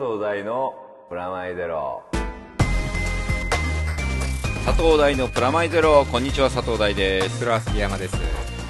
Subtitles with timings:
[0.00, 0.72] 佐藤大の
[1.10, 2.02] プラマイゼロ。
[4.64, 6.06] 佐藤大のプラマイゼロ。
[6.06, 7.40] こんにちは佐藤大です。
[7.40, 8.16] 黒は杉山です。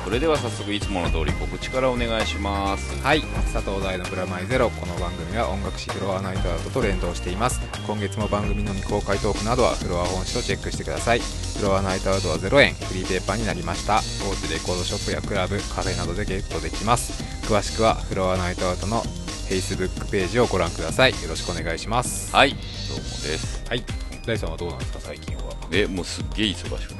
[0.03, 3.01] それでは早速いつもの通り告知からお願いします。
[3.05, 3.23] はい。
[3.53, 4.71] 佐藤大のプラマイゼロ。
[4.71, 7.61] この番組は音楽誌フロアナイトアウトと連動しています。
[7.87, 11.21] 今月も番組の未公開トークなどはフロア本誌をチェックしてください。
[11.21, 12.75] フロアナイトアウトは0円。
[12.75, 13.99] フリーペーパーになりました。
[13.99, 17.23] 大手レコードショップやクラブカフェなどでゲットできます。
[17.47, 19.05] 詳しくはフロアナイトアウトの
[19.51, 21.11] Facebook ページをご覧ください。
[21.11, 22.35] よろしくお願いします。
[22.35, 22.51] はい。
[22.51, 23.65] どうもです。
[23.69, 23.83] はい。
[24.25, 25.43] 大さんはどうなんですか最近は？
[25.73, 26.95] えもうすっげえ忙しく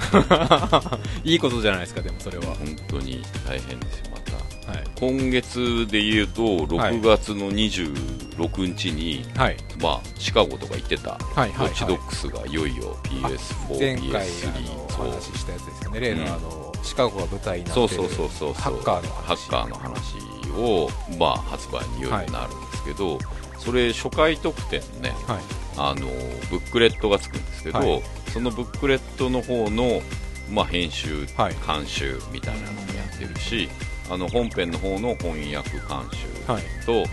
[1.29, 2.47] いいことじゃないですかでもそれは。
[2.47, 3.99] 本当に大変です。
[3.99, 4.19] よま
[4.67, 4.73] た。
[4.73, 4.85] はい。
[4.99, 9.57] 今月で言うと6月の26日に、はい。
[9.81, 11.11] まあシカゴとか行ってた。
[11.13, 16.01] はいはいウォッチドックスがいよいよ PS4、前回 PS3 あのお話ししたやつですよね。
[16.01, 18.55] 例のあの、シカゴが舞台になってるそうそうそうそう。
[18.55, 19.25] ハッカーの話。
[19.27, 23.19] ハッカーの話を、まあ、発売にいよいよなるんですけど、
[23.59, 25.39] それ初回特典のねはい。
[25.77, 26.07] あの
[26.51, 28.03] ブックレットがつくんですけど、はい。
[28.33, 30.03] そのブックレットの方の、
[30.51, 31.55] まあ、編集、はい。
[31.67, 33.69] 監修みたいなのもやってるし
[34.11, 35.81] あの本編の方の翻訳監
[36.13, 36.63] 修はい。
[36.85, 37.05] と、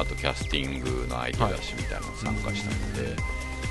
[0.00, 3.16] あとキャスティングのアイデア出しみたいなの参加したので、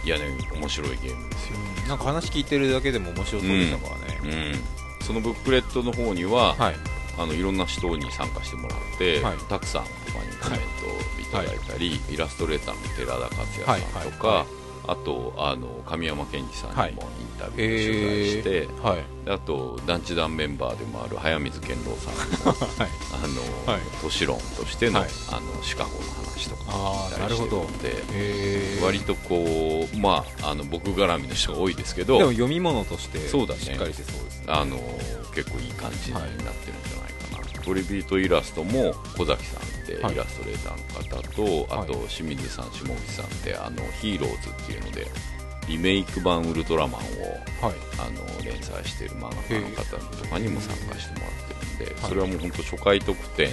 [0.05, 4.53] い、やね面白いゲームですよ、なんか話聞いてるだけでも面白そうでしたからね、
[4.99, 6.75] うん、そのブックレットの方には、はい
[7.17, 9.37] あのいろんな人に参加してもらって、はい。
[9.49, 16.99] たくさんとかにコメントをいただいたり、イラストレーターの寺田克也さんとか、はいはいあとあの神山健二さんにもはいイン
[17.39, 19.03] タビュー取材して、えーはい。
[19.25, 22.89] であと団地団メンバーでもある早水健郎さんも はい。
[23.23, 23.81] あの、はい。
[24.01, 25.09] 都市論としての,、はい。
[25.31, 28.83] あのシカゴの話とか聞いたりしてるのでえー。
[28.83, 33.61] 割とこう、まあ、あの僕絡みの人が多いですけどでも読み物としてそうだね。
[33.61, 34.45] しっかりしてそうですね。
[34.47, 34.77] あの
[35.33, 37.02] 結構いい感じになってるんじゃない
[37.63, 40.15] トリビュートイラストも小崎さんってイはい。
[40.15, 41.83] ラストレーターの方と、はい。
[41.83, 45.07] あと清水さん下口さんってあのヒーローズっていうので
[45.67, 47.03] リメイク版ウルトラマンを
[47.65, 47.75] はい。
[47.99, 49.83] あの連載している漫画家の方
[50.21, 52.09] とかにも参加してもらってるんで、はい。
[52.09, 53.49] それはもう本当初回特典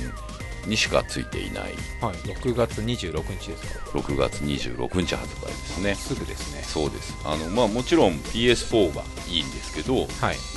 [0.67, 1.75] にしかついていない。
[2.01, 3.99] はい6月26日ですか。
[3.99, 5.95] 6月26日発売ですね。
[5.95, 6.63] すぐですね。
[6.63, 7.17] そうです。
[7.25, 10.07] あの、まあ、もちろん PS4 がいいんですけど、はい。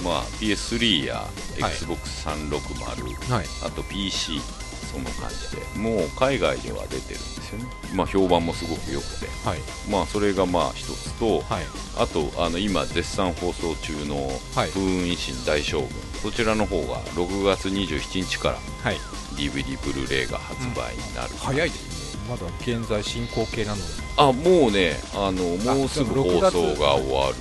[0.04, 1.28] まあ、PS3 やは
[1.70, 1.72] い。
[1.74, 3.46] XBOX360、はい。
[3.66, 4.40] あと PC
[4.92, 7.66] その感じでもう海外では出てるんですよね、
[7.96, 9.60] まあ、評判もすごく良くて、はい。
[9.90, 11.66] まあ、それがまあ一つと、はい。
[11.98, 15.90] あとあの今絶賛放送中のはい「風雲維新大将軍」
[16.24, 18.98] そちらの方が6月27日からはい
[19.34, 22.24] DVD ブルーレイが発売になる、早いですね。
[22.30, 23.84] まだ現在進行形なのに
[24.16, 25.44] あもうねあの
[25.78, 26.52] もうすぐでも6放月。
[26.78, 27.36] 送が終わる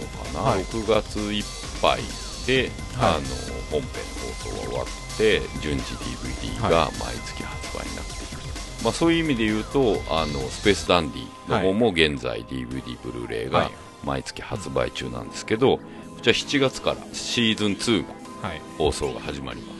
[0.00, 0.64] のかな、はい。
[0.64, 1.44] 6月いっ
[1.80, 2.00] ぱい
[2.46, 3.14] で、はい。
[3.16, 3.26] あの
[3.70, 3.90] 本編
[4.42, 13.70] 放送が終わって順次 DVD が毎月発売になっていく、まあ、そういう意味で言うとあのスペースダンディの方も現在 DVD ブルーレイがはい。
[14.04, 15.82] 毎月発売中なんですけど、こ
[16.20, 18.06] ちら7月からシーズン2
[18.42, 18.60] がはい。
[18.76, 19.73] 放送が始まります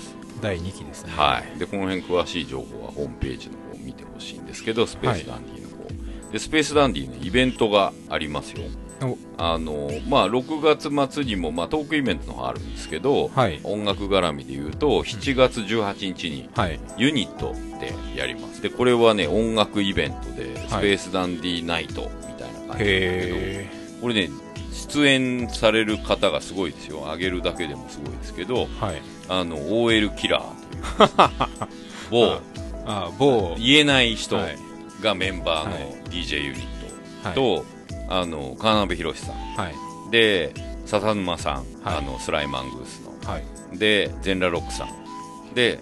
[0.45, 1.13] 第2期ですね。
[1.17, 8.65] はい、でこの辺詳しい情報はホームページの方を見てほしいんですけどスペースダンディの方、でスペースダンディのイベントがありますよ。
[9.03, 9.17] お。
[9.39, 13.59] あのまあ6月末にも、まあ、トークイベントの方あるんですけど、はい。
[13.65, 16.79] 音楽絡みで言うと7月18日にはい。
[16.99, 18.61] ユニットでやります。
[18.61, 23.71] でこれはね音楽イベントでスペースダンディナイトみたいな感じなんだけど、へ
[24.03, 24.29] これね
[24.73, 26.99] 出演される方がすごいですよ。
[26.99, 32.41] 上げるだけでもすごいですけどえはいあの OL キラーという。
[33.19, 33.55] 某。
[33.59, 34.57] 言えない人はい。
[35.03, 35.83] がメンバーはい。
[35.85, 37.35] の DJ ユニッはい。
[37.35, 37.67] トと、
[38.09, 39.35] あの川辺宏さん。
[39.57, 39.75] はい。
[40.11, 40.53] で
[40.87, 41.97] 笹沼さん、はい。
[41.99, 43.31] あのスライマングースの。
[43.33, 43.79] はい。
[43.79, 45.55] で全裸ロックさん。
[45.55, 45.81] で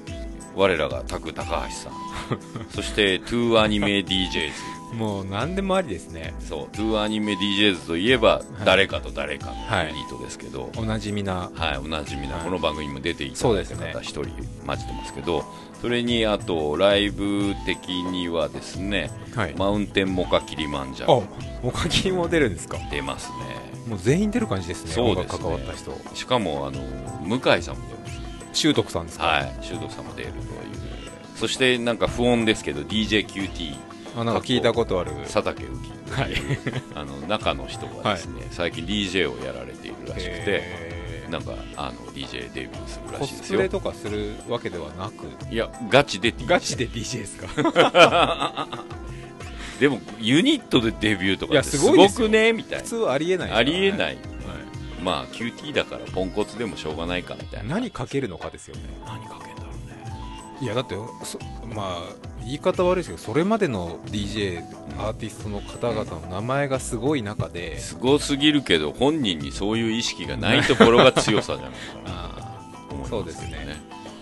[0.55, 1.93] 我らがタク高橋さん。
[2.75, 4.53] そしてトゥーアニメ DJs
[4.93, 6.35] もう何でもありですね。
[6.41, 6.77] そう。
[6.77, 8.65] トゥーアニメ DJs といえばい。
[8.65, 9.87] 誰かと誰かはい。
[9.87, 11.51] のユニットですけど、おなじみな。
[11.55, 12.45] はい、おなじみな、はい。
[12.45, 14.25] この番組にも出ていただいた方一人
[14.67, 15.45] 混じってますけど、
[15.81, 19.55] それにあとライブ的にはですね、はい。
[19.57, 21.25] マウンテンモカキリマンジャあロ
[21.63, 22.79] おかきも出るんですか？
[22.91, 23.37] 出ますね。
[23.89, 24.93] もう全員出る感じですね。
[24.93, 25.39] そうですね。
[25.39, 25.97] 関わった人。
[26.15, 26.81] しかもあの
[27.27, 28.21] 向井さんも出ます。
[28.53, 29.25] 修徳さんですか？
[29.25, 30.45] はい、修道さんも出るという。
[31.37, 35.13] そしてなんか不穏ですけど DJQT あなんか聞いたことある。
[35.23, 36.35] 佐竹浮はい。
[36.95, 40.93] あの中の人がですね、最近 DJ をやられているらしくて。
[41.31, 43.55] なんかあの DJ デビューするらコしいですよ。
[43.55, 45.25] スプレとかするわけではなく？
[45.51, 48.69] いやガチで DJ ガチで DJ ですか？
[49.81, 52.53] でもユニットでデビューとかすごくね？
[52.53, 54.15] みたい普通はありえないですなありえない。
[54.17, 54.21] は
[55.03, 57.77] まあ QT だからポンコツでもしょうがないかみたいな。
[57.77, 58.83] 何かけるのかですよね。
[59.07, 59.52] 何かけんだろうね
[60.63, 60.95] いやだって
[61.25, 61.39] そ
[61.75, 62.03] まあ
[62.45, 64.63] 言い方悪いですけどそれまでの DJ
[64.97, 72.43] アーティストの方々の名前がすごい中で、すごすぎるけど本人にそういう意識がないところが強さじゃないかな
[72.91, 73.77] 思いそうまけどですすね。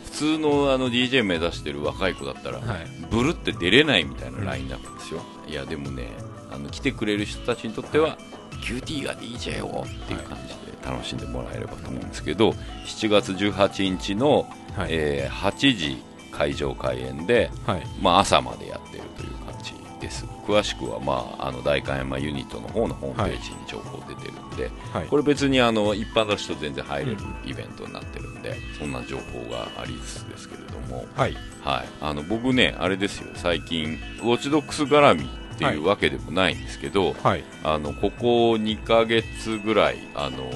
[0.05, 2.87] 普通のあの DJ 目指してる若い子だったら、ーはい。
[3.11, 6.09] ブルって出れないみたいなラインナップですよ、いやでもね
[6.51, 8.17] あの来てくれる人たちにとっては、
[8.63, 12.51] QT が DJ をっていう感じで楽しんでもらえればと思うんですけど
[12.87, 14.89] 7月18日の、はい。
[14.91, 16.10] えー8時
[16.41, 17.87] 会場開演で、はい。
[18.01, 20.25] まあ、朝までやってるという感じです。
[20.47, 25.07] 詳しくは、まあ、あの代官山ユニットの方のホームページに情報出てるんで、はい。
[25.07, 31.37] これ別にあの一般の人全然入れるイベントになってるんで、そんな情報がありつつですけれども、はい。
[31.63, 37.45] はい、あの僕ね、あれですよ、最近、ウォッチドックス絡みっていうわけでもないんですけど、はい。
[37.65, 40.51] あのここ2ヶ月ぐらい、あの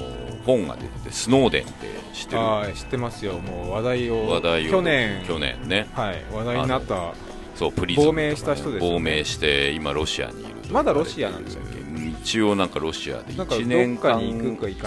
[0.45, 2.73] 本が出てて、スノーデンって知ってる？
[2.73, 3.33] 知ってますよ。
[3.39, 7.13] もう話題を話題を去年去年ね、はい話題になった
[7.55, 8.95] そうプリズム亡命した人ですよね。
[8.95, 11.75] 亡命して、今、ロシアにいるとまだロシアなんでしたっけ
[12.21, 14.19] 一応、なんかロシアでなんか1年間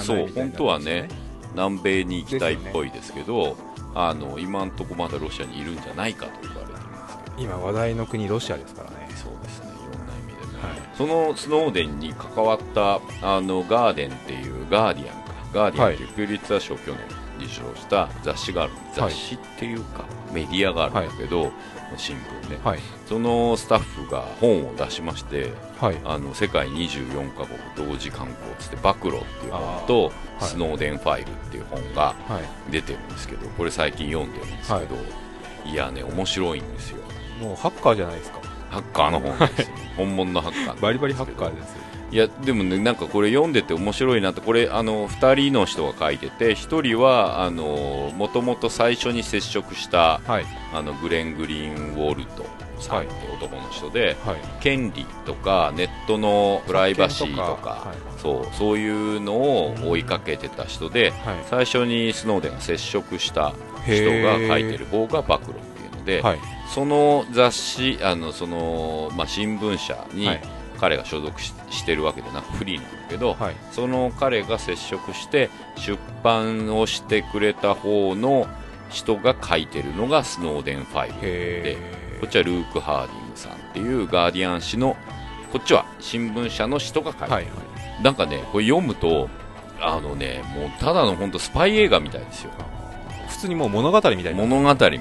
[0.02, 1.08] そう本当はね
[1.52, 3.56] 南米に行きたいっぽいですけど、
[3.94, 7.42] あの今のところまだロシアにいるんじゃないかと言われてるんですけど。
[7.42, 9.08] 今話題の国ロシアですからね。
[9.16, 10.96] そうですね、いろんな意味でね、はい。
[10.96, 15.17] そのスノーデンに関わったあのガーデンっていうガーディアンか、
[15.52, 17.00] ガーディアンっていうピューリッツァー賞を去年
[17.38, 21.52] 受賞した雑誌がある、雑誌っていうか、メディアがあるんだけど、
[21.96, 22.80] 新聞ね、はい。
[23.06, 25.96] そのスタッフが本を出しまして、はい。
[26.04, 30.12] あの世界24カ国同時刊行つって、暴露っていう本と、はい。
[30.40, 32.72] スノーデンファイルっていう本がはい。
[32.72, 34.96] 出てるんですけど、これ最近読んでるんですけど、
[35.64, 36.98] い、やね、面白いんですよ。
[37.40, 38.40] もうハッカーじゃないですか。
[38.70, 39.76] ハッカーの本ですよ。
[39.96, 50.46] 本物のハッカーバリバリハッカーですいやでもねなんかこれ読んでて面白いなってこれあの2人の人が書いてて1人はあのもともと最初に接触したはい。
[50.72, 52.44] あのグレン・グリーンウォルト
[52.78, 54.36] さんって男の人で、はい。
[54.60, 58.20] 権利とかネットのプライバシーとかはい。
[58.20, 61.36] そうそういうのを追いかけてた人で、はい。
[61.48, 63.54] 最初にスノーデンが接触した
[63.86, 66.38] 人が書いてる方が暴露っていうので、はい。
[66.74, 73.56] その雑誌あのその、まあ、新聞社にはい彼が所属ししてるわけでなくフリーなんだけど、はい。
[73.72, 78.46] その彼が接触して出版をしてくれた方の
[78.90, 84.96] 人が書いてるのがスノーデンファイルでへこっちはルーク・ハーディングさんっていうガーディアン紙の
[85.52, 87.46] こっちは新聞社の人が書いてる、はい
[88.02, 89.28] なんかねこれ読むと
[89.80, 92.52] あのねもうただの本当スパイ映画みたいですよ。
[93.28, 94.46] 普通にもう物語みたいな。
[94.46, 95.00] 物語みたい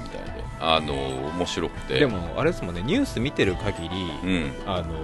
[0.60, 1.98] あの面白くて。
[2.00, 4.52] でもあれですもんねニュース見てる限りうん。
[4.66, 4.94] あの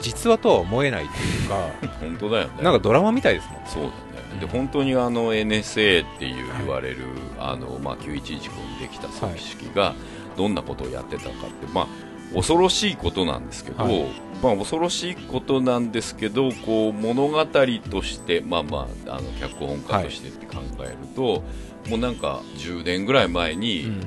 [0.00, 2.62] 実話とは思えないというか 本当だよね。
[2.62, 4.40] なんかドラマみたいですもんそうだね。
[4.40, 6.98] で本当にあの NSA っていう言われる、
[7.38, 9.94] あのまあ、911後にできた組織が
[10.36, 11.86] どんなことをやってたかって、まあ、
[12.34, 14.04] 恐ろしいことなんですけど、はい。
[14.42, 21.42] まあ、恐ろしいことなんですけどこう物語として、まあまあ、あの脚本家としてって考えると、
[21.88, 24.00] もうなんか10年ぐらい前にうん。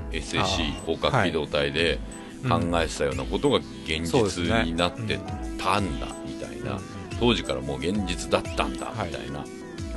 [0.86, 2.00] 広角機動隊で
[2.48, 5.20] 考えてたようなことが現実になって
[5.58, 6.80] たんだみたいな、
[7.20, 9.46] 当時からもう現実だったんだはいみたいな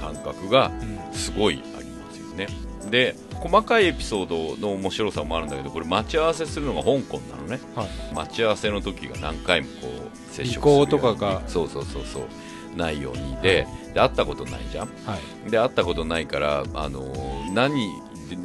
[0.01, 0.71] 感覚が
[1.11, 2.49] うんすごいありますよね。
[2.91, 8.15] で細かいエピソードの面白さもあるんだけどこれ待ち合わせするのが香港なのね、はい。
[8.15, 11.43] 待ち合わせの時が何回もこう接触するようとかが。
[11.47, 12.77] そうそうそうそう。
[12.77, 14.89] ないようにで,、で会ったことないじゃん。
[15.07, 15.17] は
[15.47, 15.51] い。
[15.51, 17.05] で会ったことないから、あの
[17.53, 17.91] 何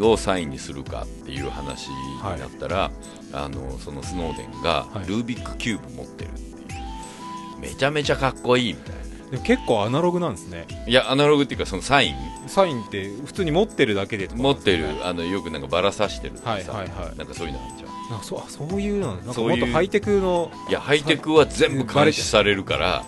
[0.01, 2.91] をサインにするかっていう話になったら、
[3.33, 5.07] あのそのスノーデンがはい。
[5.07, 8.99] ルービックキューブ持ってるっていう、めちゃめちゃかっこいいみたいな。
[9.31, 10.65] でも結構アナログなんですね。
[10.87, 12.15] いやアナログっていうかそのサイン。
[12.47, 14.41] サインって普通に持ってるだけでとか。
[14.41, 14.87] 持ってる。
[15.05, 17.17] あのよくなんかバラさしてるとかさ、はいはいはい。
[17.17, 17.89] なんかそういうのあるじゃん。
[18.09, 23.03] なんかそそういうのなんかもっとハイテクのいやハイテクは全部監視されるから。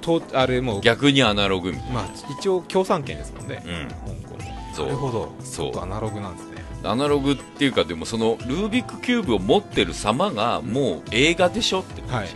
[0.00, 0.80] とあれもう。
[0.82, 2.04] 逆にアナログみたいな、まあ
[2.38, 3.60] 一応共産権ですもんね。
[3.66, 3.88] うん。
[3.88, 4.36] 香港
[4.72, 4.86] そう。
[4.86, 5.32] なるほど。
[5.42, 5.80] そう。
[5.80, 6.55] アナログなんですね
[6.86, 12.34] アナログっていうかでもそのルービックキューブを持ってる様がもう映画でしょって感じ、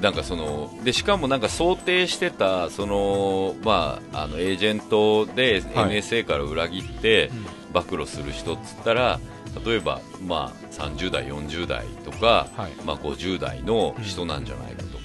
[0.00, 6.00] なんかそのでしかもなんか想定してたその、まあ、あのエージェントではい。
[6.00, 7.30] NSA から裏切って
[7.72, 9.20] 暴露する人っつったら
[9.64, 12.72] 例えば、まあ、30代、40代とか、はい。
[12.84, 14.95] まあ、50代の人なんじゃないかと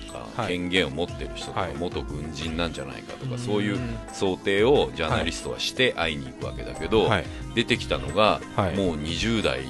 [0.48, 1.76] 権限を持ってる人とか、はい。
[1.78, 3.40] 元軍人なんじゃないかとか、うん。
[3.40, 3.80] そういう
[4.14, 7.26] 想定をジャーナリストはして会いに行くわけだけど、はい。
[7.56, 8.76] 出てきたのが、はい。
[8.76, 9.62] もう20代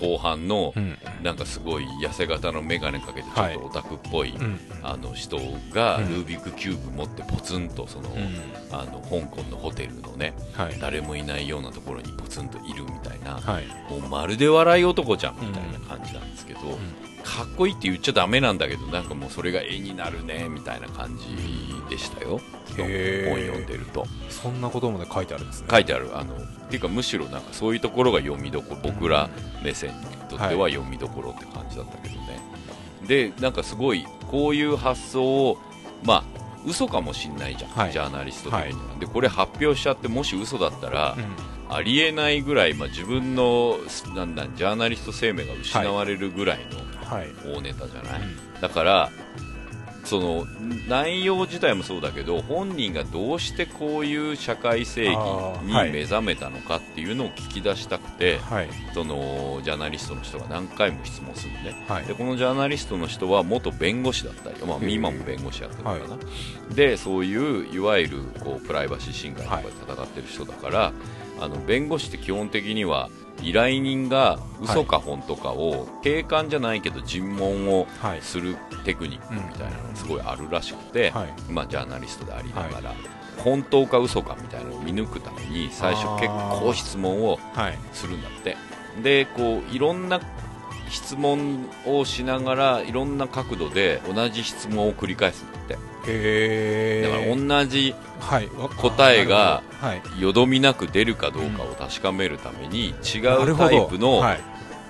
[0.00, 0.98] 後半の、うん。
[1.22, 4.60] なんかすごい痩せ型の眼鏡かけてちょっとオタクっぽい、うん。
[4.82, 5.38] あの人
[5.72, 6.08] がうん。
[6.08, 8.34] ルービックキューブ持ってポツンとその、うん。
[8.70, 10.78] あの香港のホテルのねはい。
[10.80, 13.64] 誰もいないようなところにポツンといるみたいな、はい。
[13.90, 16.60] もうまるで笑い男じゃんみたいな感じなんですけど、
[17.24, 21.24] かっこいいって言っちゃダメなんだけどなんかもうそれが絵になるねみたいな感じ
[21.88, 22.40] でしたよ、
[22.76, 24.06] 本読んでると。
[24.28, 25.68] そんなことまで書いてあるんですね。
[25.70, 26.16] 書いてある。
[26.16, 29.30] あのっていうかむしろなんかそういうところが読みどころ僕ら
[29.62, 32.40] 目線にとっては読みどころって感じだったけどね、
[33.06, 35.58] でなんかすごいこういう発想を
[36.04, 36.24] まあ
[36.66, 37.92] 嘘かもしんないじゃん、はい。
[37.92, 41.24] ジャーナリスト的には、でこれ発表しちゃってもし嘘だったら、うん。
[41.66, 43.78] ありえないぐらい、まあ、自分の
[44.14, 49.10] なんだジャーナリスト生命が失われるぐらいはいの大ネタじゃない、うんだから
[50.04, 50.46] その
[50.88, 55.16] 内容自体もそうだけど本人がどうしてこういう社会正義
[55.62, 58.68] に目覚めたのかっていうのを聞き出したくて、はい。
[58.92, 61.84] そのジャーナリストの人が何回も質問するのね。
[61.88, 62.04] はい。
[62.04, 70.92] でこのジャーナリストの人は元弁護士だったり、まあ、今も弁護士やってるのかな、でそういういわゆるこうプライバシー侵害とかで戦ってる人だから、
[71.40, 73.08] あの弁護士って基本的には
[73.44, 78.22] 依頼人が嘘か本当かを警官じゃないけど尋問をはい。
[78.22, 81.34] するテクニックみたいなのがすごいあるらしくて、はい。
[81.50, 82.94] まあ、ジャーナリストでありながら、
[83.38, 86.28] 本当か嘘かみたいなのを見抜くために最初結
[86.60, 87.78] 構質問をはい。
[87.92, 88.56] するんだって。
[89.02, 90.20] でこういろんな
[90.94, 95.76] 質問をしながらいろんな角度で同じ質問を繰り返すんだって。
[96.06, 97.94] へだからえ同じ
[98.76, 99.62] 答えが
[100.18, 104.40] よどみなく出るかどうかを確かめるために違うタイプの,、はい。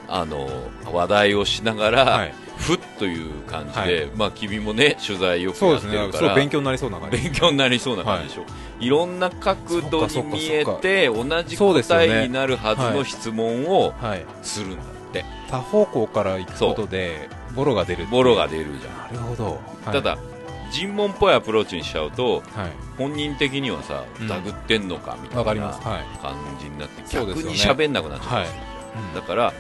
[0.09, 0.49] あの
[0.93, 2.35] 話題をしながら、はい。
[2.59, 4.11] ふっという感じで、はい。
[4.15, 6.35] まあ、君もね取材よくやってるから。
[6.35, 7.17] 勉強になりそうな感じ。
[7.17, 8.45] 勉強になりそうな感じでしょ、
[8.81, 14.27] い、ろんな角度に見えて同じ答えになるはずの質問をはい。
[14.43, 14.83] するんだ
[15.21, 19.15] って、多方向から行くことでボロが出るボロが出るじゃん。
[19.15, 19.45] なるほど。
[19.45, 19.59] は
[19.91, 19.93] い。
[19.93, 20.19] ただ
[20.73, 22.73] 尋問っぽいアプローチにしちゃうとはい。
[22.99, 24.27] 本人的にはさうん。
[24.27, 25.71] 疑ってんのかみたいな
[26.21, 27.57] 感じになってそうですよね。
[27.57, 28.33] 逆に喋んなくなっちゃう。
[28.33, 28.49] んはい。
[29.15, 29.53] だから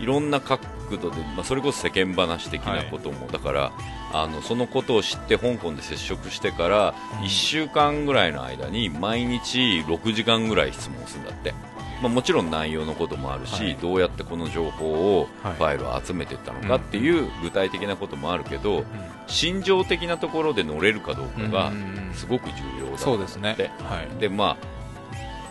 [0.00, 3.72] いろんな角度で、まあ、それこそ世間話的なことも、だから
[4.12, 7.24] あのそのことを知って香港で接触してからうん。
[7.24, 11.54] 1週間ぐらいの間に毎日6時間ぐらい質問するんだって、
[12.02, 13.76] まあ、もちろん内容のこともあるし、はい。
[13.76, 15.54] どうやってこの情報をはい。
[15.54, 18.84] ファイルを集めていったのかっていう具体的なこともあるけど、うん
[19.28, 23.54] 心情的なところで乗れるかどうかがうんすごく重要だそうですね。
[23.56, 24.20] ではい。
[24.20, 24.66] でまあ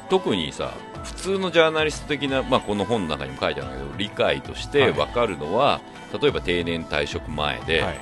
[0.10, 5.79] 特にさ普通のジャーナリスト的な、まあ、この本の中にも書いてあるんだけど理解として分かるのは、
[6.22, 8.00] 例えば定年退職前ではい。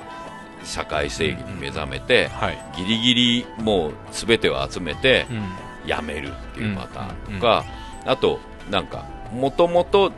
[0.65, 2.57] 社会正義に目覚めて、はい。
[2.75, 5.43] ギリギリもう全てを集めてうん。
[5.87, 7.63] 辞めるっていうパターンとか、
[8.05, 8.39] あと
[8.69, 10.11] なんかもともと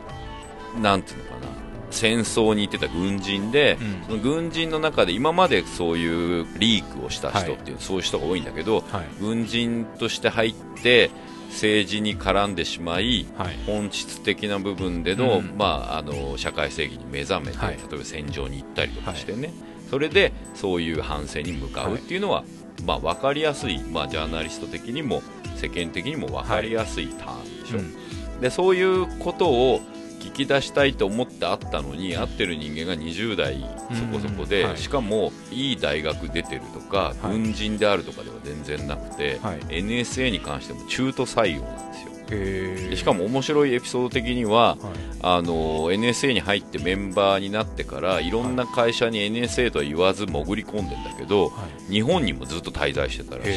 [0.80, 1.52] なんていうのかな。
[1.90, 4.02] 戦争に行ってた軍人で、うん。
[4.06, 9.04] その軍人の中で今までそういうリークをした人っていう、そういう人が多いんだけど、はい。
[9.20, 11.10] 軍人として入って
[11.50, 13.58] 政治に絡んでしまいはい。
[13.66, 15.54] 本質的な部分での,、うん。
[15.58, 17.76] まあ、あの社会正義に目覚めて、はい。
[17.76, 19.52] 例えば戦場に行ったりとかしてね、
[19.90, 22.44] それでそういう反省に向かうっていうのは、
[22.86, 25.22] まあ、分かりやすい、まあ、ジャーナリスト的にも
[25.56, 28.40] 世間的にも分かりやすいターンでしょ、うん。
[28.40, 29.80] でそういうことを
[30.20, 33.56] 聞き出したいと思ってあったのに会ってる人間が20代
[33.90, 34.78] そこそこで、うんはい。
[34.78, 37.32] しかもいい大学出てるとか、はい。
[37.32, 39.58] 軍人であるとかでは全然なくて、はい。
[39.68, 42.12] NSA に関しても中途採用なんですよ。
[42.30, 44.78] へでしかも面白いエピソード的にははい。
[45.22, 48.30] あの NSA に入ってメンバーになってからい。
[48.30, 51.92] ろんな会社に NSA とは言わず潜り込んでんだけどはい。
[51.92, 53.56] 日本にもずっと滞在してたらしいよ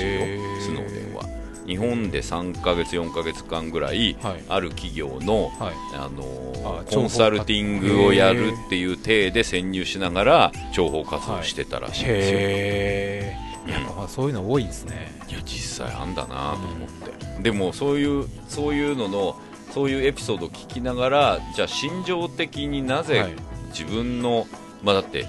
[0.60, 1.24] スノーデンは
[1.66, 4.44] 日本で3ヶ月4ヶ月間ぐらいはい。
[4.48, 5.74] ある企業のはい。
[5.94, 15.12] あのあコンサルティングをやるっていう体で潜入しながら情報活動してたらしいんですよ、へえやっぱそういうの多いですね。
[15.30, 16.90] いや実際あんだなと思っ
[17.38, 19.40] て、でもそういうそういうのの
[19.72, 23.34] そういうエピソードを聞きながらじゃあ心情的になぜはい。
[23.70, 24.48] 自分の、
[24.84, 25.26] まあだって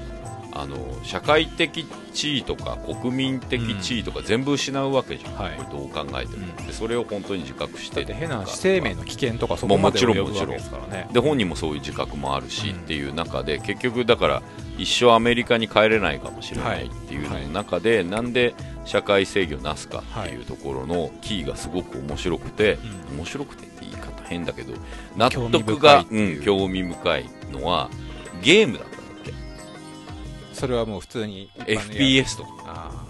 [0.58, 5.56] あの社会的地位とか国民的地位とか全部失うわけじゃん、はい。
[5.56, 6.66] これどう考えても、うん。
[6.66, 8.04] でそれを本当に自覚して。
[8.04, 11.08] だ変な生命の危険とかそこまで及ぶわけですからね。
[11.12, 14.42] で本人もそういう自覚もあるし、うんっていう中で結局だから
[14.78, 22.78] 一生アメリカに帰れないかもしれないっていうのの中で、なんで社会制御をなすかっていうところのキーがすごく面白くて、
[23.10, 23.18] うん。
[23.18, 24.72] 面白くてって言い方変だけど
[25.16, 26.38] 納興味得が深いっていう。
[26.38, 27.90] うん興味深いのは
[28.42, 28.95] ゲームだったんだって
[30.56, 32.50] それはもう普通に FPS とか。
[32.66, 33.06] あ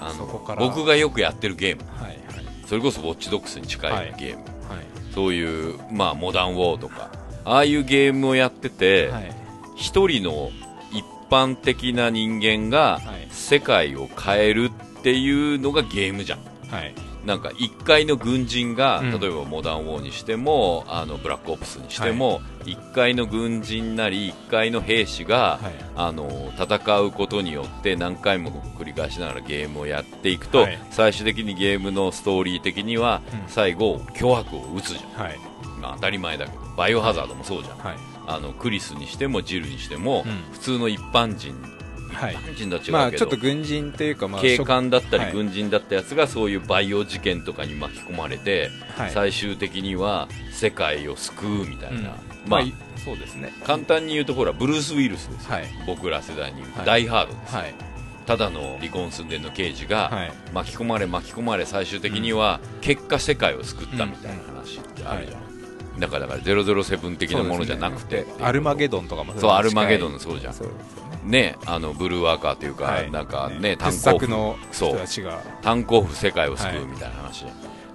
[0.00, 0.26] あの
[0.58, 1.82] 僕がよくやってるゲーム。
[1.98, 2.18] あはいはい。
[2.66, 5.14] それこそウォッチドックスに近いようなはいゲーム、はい。
[5.14, 7.10] そういう、まあ、モダンウォーとか。
[7.44, 9.32] ああいうゲームをやってて、はい。
[9.76, 10.50] 一人の
[10.92, 13.28] 一般的な人間がはい。
[13.30, 16.38] 世界を変えるっていうのがゲームじゃん。
[16.70, 19.20] はいなんか一階の軍人が、うん。
[19.20, 25.84] 例えばモダンウォーにしてもあのブラックオプスにしても、一階の軍人なり一階の兵士が、はい。
[25.96, 30.78] あの戦うことによって何回も繰り返しながらゲームをやっていくと、はい。
[30.90, 33.48] 最終的にゲームのストーリー的には、うん。
[33.48, 35.38] 最後巨悪を撃つじゃん、はい。
[35.80, 37.96] まあ、当たり前だけどバイオハザードもそうじゃん、はい。
[38.26, 40.52] あのクリスにしてもジルにしても、うん。
[40.52, 41.54] 普通の一般人
[42.14, 42.36] はい。
[42.54, 45.32] 人とは違うけど、まあちょっと軍人っていうかまあ警官だったりはい。
[45.32, 49.10] 軍人だったやつがそういうバイオ事件とかに巻き込まれて、はい。
[49.10, 52.02] 最終的には世界を救うみたいな、うん。
[52.04, 52.14] まあ
[52.46, 52.72] まあい
[53.04, 53.52] そうですね。
[53.64, 55.64] 簡単に言うとほらブルース・ウィルスですよ、はい。
[55.86, 56.86] 僕ら世代に言うと、はい。
[56.86, 57.74] ダイ・ハードですよ、はい。
[58.26, 60.32] ただの離婚寸前の刑事がはい。
[60.54, 65.38] 巻き込まれ巻き込まれ最終的には結果世界を救ったみたいな話ってあるじゃ
[65.96, 68.22] ん、だからだから007的なものじゃなくて。
[68.22, 68.26] ね。
[68.40, 70.54] アルマゲドンとかもそうアルマゲドンンそうじゃん
[71.24, 73.10] ねねあのブルーワーカーというか、はい。
[73.10, 74.90] なんかね炭傑鉱夫作のそう。
[74.90, 75.42] 人たちが。
[75.62, 77.46] 炭鉱夫世界を救うみたいな話、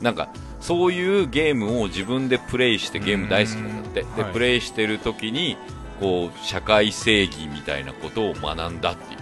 [0.02, 4.02] なんかそういうゲームを自分でプレイしてゲーム大好きなんだって。
[4.16, 4.34] で、はい。
[4.34, 5.58] プレイしてる時に
[6.00, 9.19] こう社会正義みたいなことを学んだって言ってるんですよ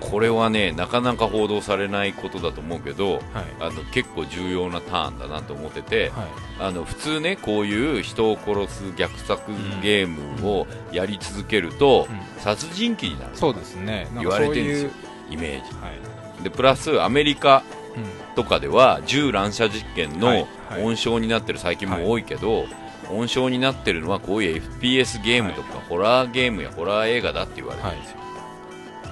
[0.00, 3.22] これはねなかなか報道されないことだと思うけどはい。
[3.60, 6.28] あの結構重要なターンだなと思ってて、はい。
[6.60, 9.42] あの普通ねこういう人を殺す虐殺
[9.82, 12.42] ゲームをやり続けると、うん。
[12.42, 14.08] 殺人鬼になるそうですね。
[14.14, 14.90] 言われてるんですよ
[15.30, 15.74] イメージ。
[15.76, 15.90] は
[16.40, 16.42] い。
[16.42, 17.62] でプラスアメリカ
[17.96, 18.34] うん。
[18.34, 20.82] とかでは銃乱射実験はいのはい。
[20.82, 22.66] 温床になってる最近も多いけど、
[23.10, 28.18] 温床になってるのはこういう FPS ゲームとか、ホラーゲームやホラー映画だって言われてるんですよ、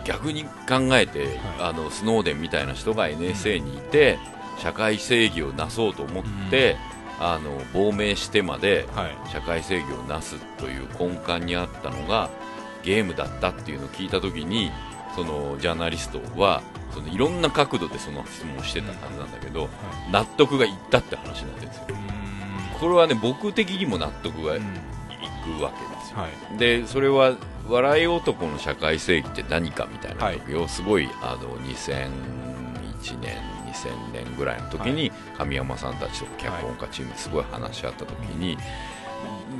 [0.07, 4.19] 逆に考えて、あのスノーデンみたいな人が NSA にいて、
[4.59, 6.77] 社会正義をなそうと思って、
[7.19, 9.31] あの亡命してまではい。
[9.31, 12.31] 社会正義をなすという根幹にあったのが
[12.83, 14.71] ゲームだったっていうのを聞いた時に
[15.15, 19.69] そのジャーナリストはそのいろんな角度でその質問をしてたはずなんだけど、
[20.13, 21.87] 納得がいったって話になってるんですよ。
[22.79, 24.65] これはね僕的にも納得がいうん。
[25.47, 26.59] くわけですよ、はい。
[26.59, 27.37] でそれは
[27.69, 38.57] 笑い男の社会正義って何かみたいな時をすごい、あの2001年2000年ぐらいの時に神山さんたちと脚本家チームですごい話し合った時に、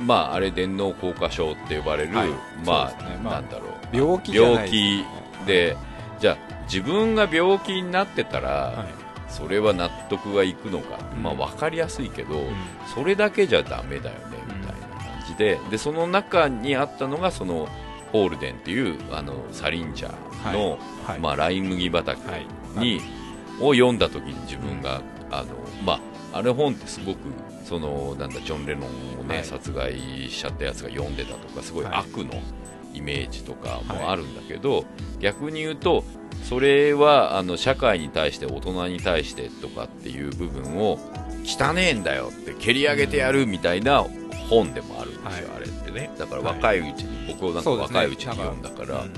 [0.05, 2.29] まああれ電脳硬化症って呼ばれる、はい。
[2.65, 3.95] まあなんだろう。
[3.95, 5.05] 病気病気
[5.45, 5.77] で
[6.19, 8.87] じゃあ自分が病気になってたら、はい。
[9.29, 11.23] それは納得がいくのか、うん。
[11.23, 12.55] まあ分かりやすいけど、うん。
[12.93, 15.59] それだけじゃダメだよねみたいな感じで。
[15.69, 17.67] でその中にあったのがその
[18.11, 21.19] ホールデンっていうあのサリンジャーの、はい。
[21.19, 22.45] まあ、ライ麦畑はい。
[22.79, 23.01] に、
[23.59, 25.47] を読んだ時に自分が、あの
[25.83, 25.99] ま
[26.33, 27.19] あ、あれ本ってすごく
[27.63, 29.45] そのなんだジョン・レノンを、ねはい。
[29.45, 29.93] 殺害
[30.29, 31.93] しちゃったやつが読んでたとかすごいはい。
[31.95, 32.41] 悪の
[32.93, 34.85] イメージとかもあるんだけど、
[35.19, 36.03] 逆に言うと
[36.43, 40.97] それはあの社会に対して大人に対してとかっていう部分を
[41.43, 44.05] 汚ねえんだよって蹴り上げてやるみたいな
[44.49, 45.56] 本でもあるんですよ、はい
[45.97, 46.09] ね。
[46.17, 49.13] だから若いうちに、僕をなんか若いうちに読んだから、うん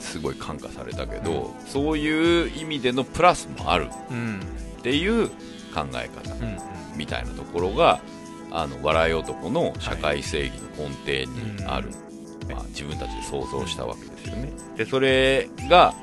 [0.00, 4.40] すごい感化されたけど、そういう意味でのプラスもあるうん
[4.78, 6.58] っていう考え方うん。
[6.96, 8.00] みたいなところが
[8.50, 11.90] あの笑い男の社会正義の根底にある、
[12.50, 14.52] まあ、自分たちで想像したわけですよね。
[14.76, 15.94] でそれが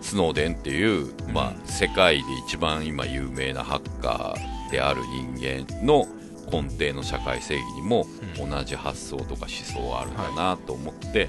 [0.00, 6.06] スノーデンっていう、まあ、世界で一番今有名なハッカーである人間の
[6.62, 8.06] 根底の社会正義にも
[8.42, 11.28] う同じ発想とか思想はあるんだなと思って、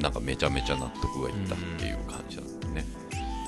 [0.00, 2.84] なんかめちゃめちゃ納得がいったっていう感じだよね。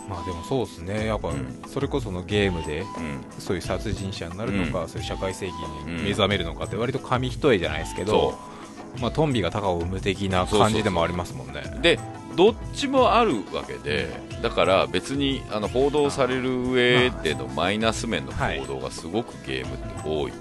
[0.08, 1.06] まあでもそうですね。
[1.06, 1.62] やっぱうん。
[1.66, 3.24] それこそのゲームでうん。
[3.38, 5.54] そういう殺人者になるのか、うそういう社会正義
[5.86, 8.38] に目覚めるのかって割と紙一重じゃないですけど、
[9.00, 11.62] まあ、トンビが鷹を生む的な感じでもありますもんね。
[11.82, 11.98] で
[12.36, 14.08] どっちもあるわけで
[14.42, 20.32] だから別にあの報道される上でのマイナス面の報道がすごくゲームって多い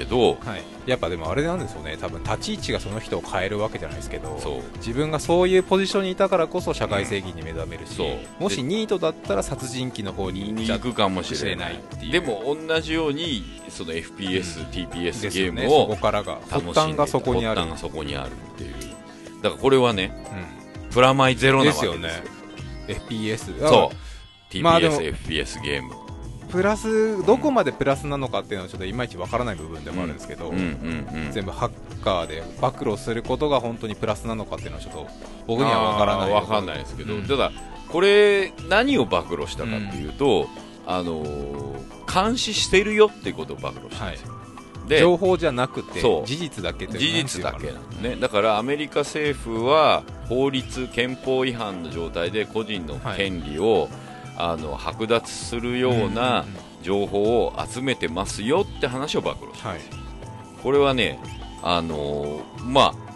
[0.00, 1.98] けど、はい、やっぱでもあれなんですよね。
[2.00, 4.62] 多分立ち位置がその人を変えるわけじゃないですけどそう。
[4.78, 8.42] 自分がそういうポジションにいたからこそ社会正義に目覚めるし、そう。
[8.42, 12.12] もしニートだったら殺人鬼の方に行くかもしれないっていう。
[12.12, 16.38] でも同じようにその FPS、TPS ですゲームをこからが。
[16.48, 18.72] 発端がそこにあるそこにあるっていう。
[19.42, 20.12] だからこれはね
[20.90, 21.98] うプラマイゼロん、なわけですよ。
[21.98, 22.22] ね。
[22.88, 23.96] FPS そう。
[24.50, 25.99] TPS、まあ FPS ゲーム
[26.50, 35.06] プラスどこまでプラスなのかっていうのはちょっといまいちわからない部分でもあるんですけど、うんうんうん全部ハッカーで暴露することが本当にプラスなのかっていうのはちょっと
[35.46, 37.52] 僕にはわからないわかんないですけど、うんただ
[37.88, 40.48] これ何を暴露したかっていうと、
[40.86, 44.34] あのー監視してるよっていうことを暴露したんですよ、
[44.88, 53.88] で情報じゃなくて事実だけ事実だけなのねだからアメリカ政府は法律憲法違反の状態で個人の権利を、
[54.48, 56.44] あの剥奪するような
[56.82, 59.80] 情報を集めてますよって話を暴露した、はい。
[60.62, 61.18] これはね
[61.62, 63.10] あのーまあ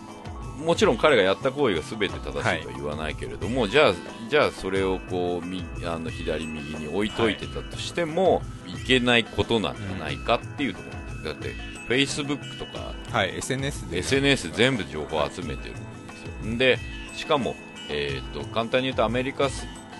[0.58, 3.94] もちろん彼がやった行為が全て正しいとは言わないけれども、じゃあ
[4.30, 11.26] じゃあそれをこうみあの左右に置いといてたとしても、い、けないことなんじゃないかっていうところなんです。
[11.26, 11.48] よだって
[11.86, 13.98] フェイスブックとかはい SNS で。
[13.98, 15.78] SNS 全部情報を集めてるんで
[16.16, 16.56] すよ。
[16.58, 16.78] で
[17.14, 17.56] しかも、
[17.90, 19.50] えー、と簡単に言うとアメリカ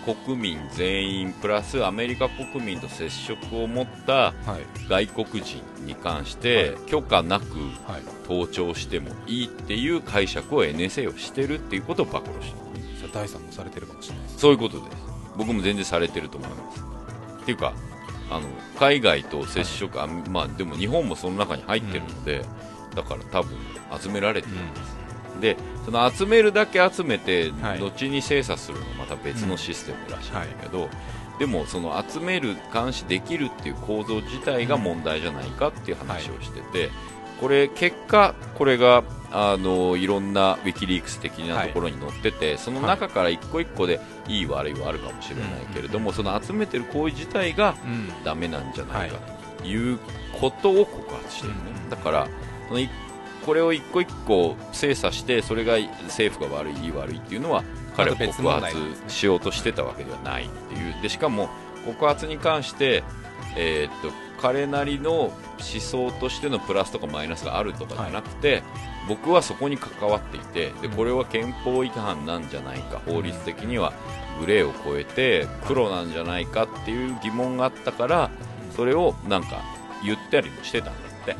[0.05, 4.89] 国民全員プラスアメリカ国民と接触を持ったはい。
[4.89, 7.45] 外国人に関して許可なく
[7.87, 8.03] はい。
[8.27, 12.53] 盗聴してもいいっていう解釈を NSA をしてるっていうことを暴露し
[13.03, 14.39] た第三もされてるかもしれないです。
[14.39, 14.97] そういうことです。
[15.37, 16.85] 僕も全然されてると思います。
[17.43, 17.75] っていうか
[18.31, 22.45] あの海外と接触、あまあでも日本もその中に入ってるので、
[22.95, 23.57] だから多分
[24.01, 24.94] 集められてるんです、
[25.45, 27.79] でその集めるだけ集めて、はい。
[27.79, 30.89] 後に精査するのはまた別のシステムらしいんだけど、
[31.39, 36.91] でもその集める監視できるっていう構造自体が問題じゃないかっていう話をしてて、
[37.41, 48.25] これ結果これがあのいろんなウィキリークス的なところに載ってて、その中から一個一個でいい悪いはあるかもしれないけれども、その集めてる行為自体がうん。
[48.25, 49.19] ダメなんじゃないか
[49.59, 49.93] とい。
[49.93, 49.99] う
[50.41, 51.91] ことを告発してるね、うん。
[51.91, 52.29] だから
[52.69, 52.89] そのい
[53.45, 57.63] これを一個一個精査してそれが政府が悪いいい悪いっていうのは
[57.97, 58.77] 彼は告発
[59.09, 61.03] しようとしてたわけではないっていう。
[61.03, 61.49] でしかも
[61.85, 63.05] 告発に関して、
[63.57, 68.63] えーっと彼なりの思想としてのプラスとかマイナスがあるとかじゃなくて、
[69.09, 73.93] 僕はそこに関わっていてでこれは憲法違反なんじゃないか法律的には
[74.41, 78.31] グレーを超えて黒なんじゃないかっていう疑問があったから
[78.75, 79.63] それをなんか
[80.05, 81.37] 言ったりもしてたんだって。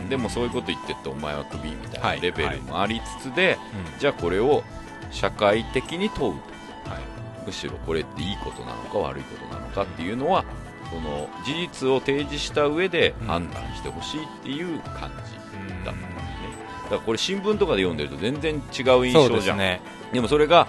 [0.00, 0.08] うん。
[0.08, 2.20] でもそういうこと言ってってお前はクビみたいはない。
[2.20, 3.58] レベルもありつつで、
[3.94, 3.98] うん。
[3.98, 4.62] じゃあこれを
[5.10, 6.40] 社会的に問う
[6.84, 6.90] と。
[6.90, 7.02] はい。
[7.46, 10.44] むしろこれっていいことなのか悪いことなのかっていうのは
[10.90, 13.26] その事実を提示した上でうん。
[13.26, 16.14] 判断してほしいっていう感じうんだったんだよね。
[16.84, 19.36] だからこれ新聞とかで読んでると全然違う印象じゃん。
[19.36, 19.80] ですね。
[20.12, 20.68] でもそれが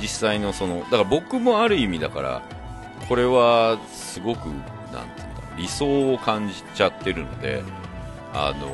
[0.00, 2.42] 実際のそのだから僕もある意味だから
[3.08, 7.62] これはすごくなんていうんだ理想を感じちゃってるので、
[8.36, 8.68] あの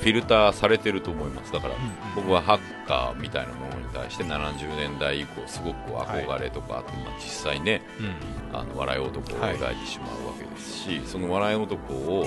[0.00, 1.52] フィルターされてると思います。
[1.52, 1.74] だから
[2.16, 12.26] 僕はハッカーみたいなものに対して70年代以降すごくこう憧れとかあって、まあ実際ねうんあの笑い男を描いてしまうわけですし、その笑い男を、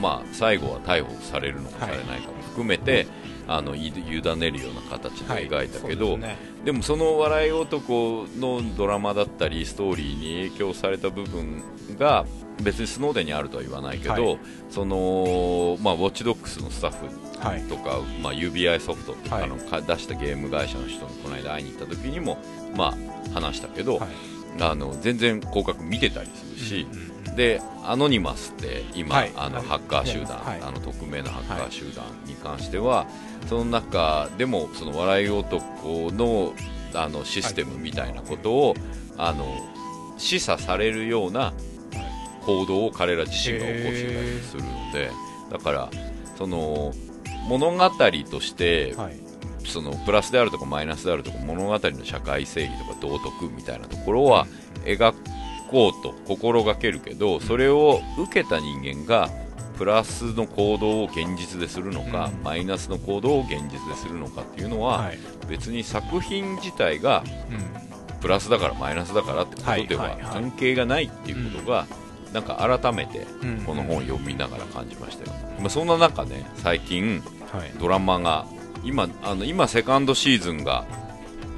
[0.00, 3.06] まあ、最後は逮捕されるのかされないかも含めて、
[3.46, 3.92] あのい委
[4.36, 11.62] ねるような形で描いたけど、ですねでもその笑い男のドラマだったりストーリーに影響された部分
[11.98, 12.24] が
[12.62, 14.38] 別にスノーデンにあるとは言わないけど、はい。
[14.70, 17.06] そのまあ、ウォッチドックスのスタッフ
[17.46, 17.62] はい。
[17.62, 19.44] とか、まあ、UBI ソフトっていうか、はい。
[19.44, 22.38] あのか出したゲーム会社の人にこの間会いに行った時にも、
[22.76, 24.08] まあ、話したけど、はい。
[24.60, 29.32] あの全然広角見てたりするし、うんうんでアノニマスって今、はい。
[29.36, 30.60] あのはいハッカー集団、はい。
[30.60, 33.06] あの匿名のハッカー集団に関しては、
[33.48, 36.52] その中でもその笑い男の
[36.94, 38.74] あのシステムみたいなことを、
[39.16, 39.46] あの
[40.18, 41.52] 示唆されるような
[42.44, 45.10] 行動を彼ら自身が起こしてたりするので
[45.50, 45.90] だから
[46.36, 46.92] その
[47.48, 47.90] 物語
[48.30, 49.16] として、はい。
[49.64, 54.46] そのプラスであるとかマイナスであるとか物語の社会正義とか道徳みたいなところは
[54.84, 55.14] 描
[55.70, 59.30] こうと心がけるけどそれを受けた人間が
[59.78, 62.42] プラスの行動を現実でするのか、うん。
[62.42, 65.18] マイナスの行動を現実でするのかっていうのは、はい。
[65.48, 68.18] 別に作品自体がうん。
[68.20, 70.32] プラスだからマイナスだからってことでははいはいはい。
[70.34, 71.86] 関係がないっていうことが、
[72.32, 73.62] なんか改めてうん。
[73.64, 77.70] この本を読みながら感じましたよ、まあ、そんな中ね最近はい。
[77.78, 78.46] ドラマが
[78.84, 80.84] 今あの今セカンドシーズンが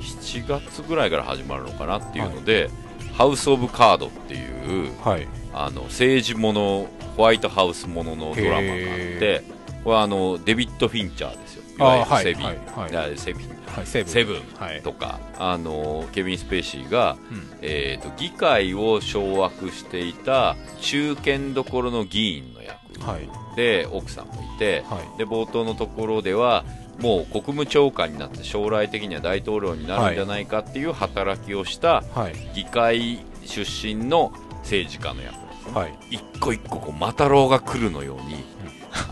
[0.01, 2.69] 7月ぐらいから始まるのかなっていうので、
[3.15, 5.27] ハウス・オブ・カードっていうはい。
[5.55, 9.45] あの政治ものホワイトハウスもののドラマがあって
[9.85, 14.43] これはあのデビッド・フィンチャーですよいわゆるセビン、はいセビいセブン。
[14.83, 22.79] とか、あのケビン・スペーシーが、うんえー、と議会を掌握していた中堅どころの議員の役。
[23.01, 23.57] はい。
[23.57, 25.19] で奥さんもいて、はい。
[25.19, 26.65] で冒頭のところでは
[27.01, 32.35] もう国務長官になって将来的には大統領になるんじゃないかっていう働きをしたはい。
[32.55, 34.33] 議会出身の
[34.63, 38.45] 政治家の役なんで一個一個こうマタロウが来るのように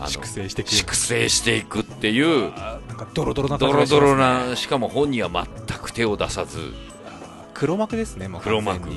[0.07, 5.45] 粛清していく粛清していくっていうなんかドロドロなドロドロなしかも本には全
[5.77, 6.59] く手を出さず。
[7.53, 8.89] 黒幕ですねもう黒幕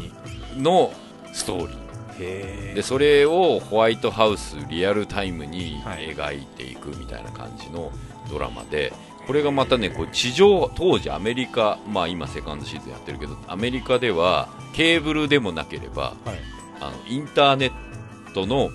[0.56, 0.92] の
[1.32, 1.86] ストーリー。
[2.18, 6.14] へでそれをホワイトハウスリアルタイムにはい。
[6.14, 7.92] 描いていくみたいな感じの
[8.30, 8.92] ドラマで、
[9.26, 16.38] これがまたねこう地上当時アメリカ、まあ、今セカンドシーズンやってるけどアメリカではケーブルでもなければはい。
[16.80, 18.70] あのインターネットの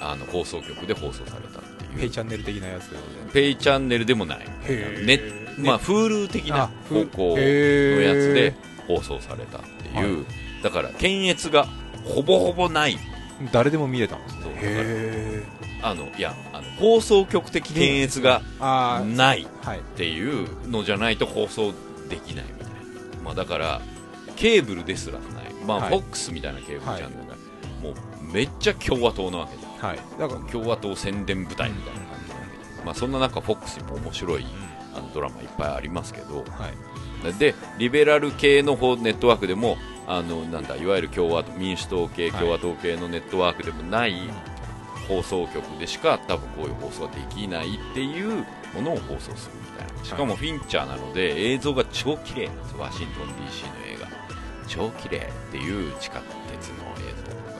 [0.00, 1.98] あの放送局で放送されたっていう。
[2.00, 2.96] ペイチャンネル的なやつで
[3.32, 4.46] ペイチャンネルでもない。
[5.04, 5.20] ネ
[5.58, 8.54] まあ、Hulu 的なあ方向のやつで
[8.86, 10.26] 放送されたっていう、
[10.62, 11.66] だから検閲が
[12.04, 12.98] ほぼほぼない。
[13.52, 15.42] 誰でも見れたんですね。
[15.82, 19.48] あのいやあの放送局的検閲があないっ
[19.96, 21.72] ていうのじゃないと放送
[22.08, 22.74] できないみたいな、
[23.24, 23.80] まあ、だから
[24.36, 25.30] ケーブルですらない、
[25.66, 25.98] まあはい。
[25.98, 27.36] FOX みたいなケーブルチャンネルが、
[27.82, 29.98] もうめっちゃ共和党なわけじゃんはい。
[30.18, 34.46] だから共和党宣伝部隊みたいな感じなわけで、まあ、そんな中 FOX にも面白い
[34.94, 37.34] あのドラマいっぱいありますけどはい。
[37.38, 42.40] でリベラル系の方ネットワークでもあのなんだいわゆる共和民主党系はい。
[42.40, 44.14] 共和党系のネットワークでもない
[45.08, 48.44] 放送局でしか多分こういう放送ができないっていう
[48.74, 50.04] ものを放送するみたいな。
[50.04, 54.08] しかもフィンチャーなので映像が超綺麗なんですワシントン DC の映画。
[54.68, 56.20] 超綺麗っていう地下
[56.50, 56.74] 鉄の
[57.08, 57.14] 映
[57.54, 57.55] 像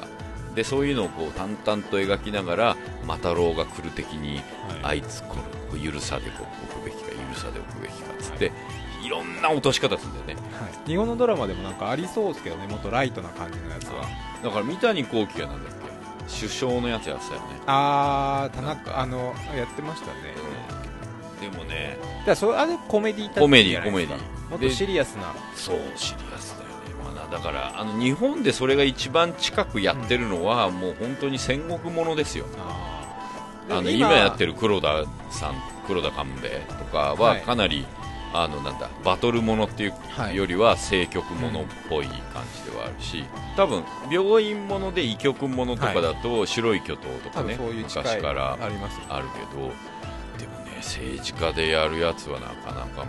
[0.57, 4.40] でそういうのをこう淡々と描きながらマタロウが来る的に
[4.83, 5.37] あいつこ
[5.73, 8.51] れ許さでこう置くべきか許さで置くべきかっつって、
[9.05, 10.47] い、ろんな落とし方するんだよね。
[10.59, 10.88] はい。
[10.88, 14.03] 日本のドラマでもなんかありそうですけどねもっとライトな感じのやつは。
[14.42, 15.87] だから三谷幸喜がなんだっけ？
[16.40, 20.35] 首相のやつやってたよね、ああ田中あのやってましたね。
[21.40, 21.99] でもね。
[22.27, 24.19] だそれあれコメディタイプコメディコメディ
[24.51, 25.33] もっとシリアスな。
[25.55, 26.64] そうシリアスだ
[27.30, 32.46] な、だからあの日本でそれが一番近くやってるのは、もう本当に戦国ものですよ。
[32.58, 33.02] あ
[33.68, 35.54] あの今やってる黒田さん
[35.86, 37.42] 黒田官兵衛とかははい。
[37.42, 37.84] かなり、
[38.32, 43.24] あのなんだバトルものっていうはいよりは政局ものっぽい感じではあるし、
[43.56, 49.72] 多分病院もので医局ものとかだと、白い巨頭とかねういう昔からあるけど
[50.38, 53.06] でもね政治家でやるやつはなかなか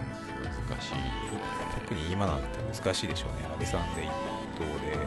[0.69, 1.07] 難しいよね。
[1.81, 4.07] 特に今なんて難しいでしょうね安倍さんで一
[4.57, 4.97] 党で。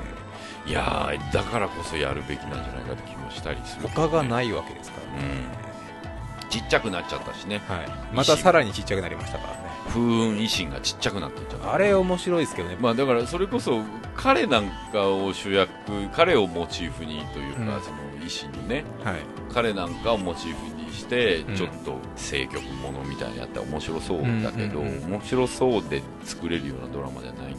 [0.66, 5.28] いやーだからこそやるべきなんじゃないかって気もしたりする、他がないいわけですからね、
[6.50, 7.62] ちっちゃくなっちゃったしね。
[7.66, 9.60] はい、またさらにちっちゃくなりましたからね。
[9.88, 11.72] 風雲維新がちっちゃくなってっちゃった。
[11.72, 13.82] あれ面白いですけどね、まあだからそれこそ
[14.14, 15.70] 彼なんかを主役
[16.12, 17.66] 彼をモチーフにというか、うん。
[17.82, 19.16] その維新のねはい、
[19.52, 21.56] 彼なんかをモチーフにしてうん。
[21.56, 27.54] ちょっと政局ものみたいにやったら面白そうだけど、うんうんうん面白そうで作れるようなドラマじゃない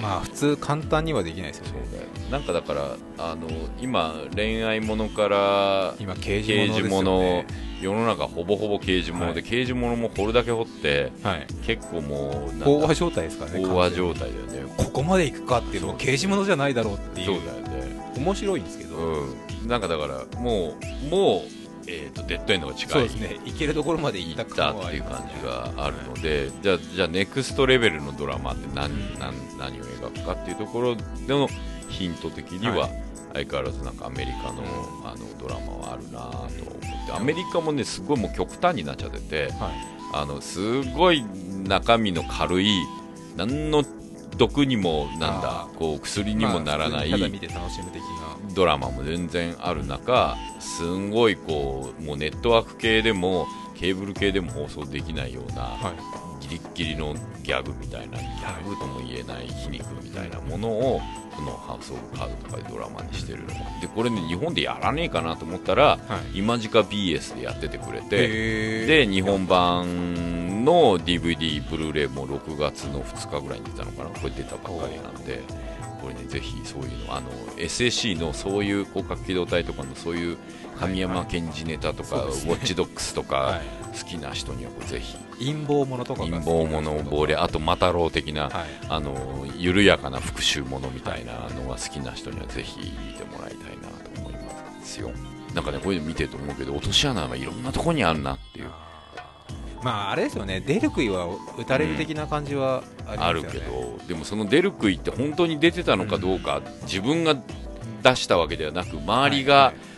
[0.00, 1.72] まあ普通簡単にはできないですよね。
[2.30, 3.48] なんかだからあの
[3.80, 7.46] 今恋愛ものから今刑事ものね。
[7.80, 11.46] 世の中ほぼほぼ刑事もので、は刑事ものも掘るだけ掘ってはい。
[11.66, 14.74] 結構もう飽和状態ですからね飽和状態だよね。
[14.76, 18.12] ここまで行くかっていうのも刑事ものじゃないだろうっていそううだよね。
[18.16, 20.74] 面白いんですけど、うん、なんかだからも
[21.06, 21.59] うもう、
[21.92, 22.92] えー、とデッドエンドが近い。
[22.92, 23.40] そうですね。
[23.44, 31.48] 行けるところまで行った行っていう感じがあるので、じゃあじゃあネクストレベルのドラマって何,、何何を描くかっていうところでの
[31.88, 33.02] ヒント的には、はい。
[33.32, 34.64] 相変わらずなんかアメリカの,、
[35.04, 39.72] あのドラマはあるなと思ってアメリカもねすごいもう極端になっちゃっててはい。
[40.12, 41.24] あのすごい
[41.68, 42.80] 中身の軽い
[43.36, 43.84] 何の
[44.36, 48.08] 毒にもなんだこう薬にもならない、まあただ見て楽しむ的な
[48.54, 56.46] ドラマも全然ある中すんごいこうもうネットワーク系でもケーブル系でも放送できないような、はい。
[56.46, 61.00] ギリッギリのギャグみたいなギャグとも言えない皮肉みたいなものを
[61.36, 63.46] そのハウス・オブ・カードとかでドラマにしてる。
[63.80, 65.98] でこれね日本でやらねえかなと思ったらは
[66.34, 66.38] い。
[66.38, 74.10] 今時間 BS でやっててくれてで日本版の DVD ブルーレイも6月の2日ぐらいに出たのかな？
[74.10, 75.40] これ出たばっかりなんで
[76.00, 80.38] これねぜひそういうのあの SAC のそういう広角機動隊とかのそういう
[80.78, 82.52] 神山健二ネタとか、そうですね。
[82.52, 83.60] ウォッチドックスとか、はい。
[83.90, 85.16] 好きな人にはこれぜひ。
[85.38, 88.52] 陰謀ものとかが陰謀もの亡霊あとマタロウ的な、はい。
[88.88, 95.10] あの緩やかな復讐ものみたいなのが好きな人にはぜひ見てもらいたいなと思いますよ。
[95.54, 98.70] なんかねこういうの見てると思うけど落とし穴がいろんなところにあるなっていう
[99.82, 100.60] まああれですよね。
[100.60, 101.26] 出る杭は
[101.58, 107.36] 打たれる的な感じはありますあるけどでもその出る杭って本当に出てたのかどうか、自分が
[108.02, 109.90] 出したわけではなく周りがはい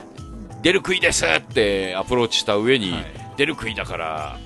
[0.63, 3.05] 出る杭ですってアプローチした上に、はい。
[3.37, 4.39] 出る杭だから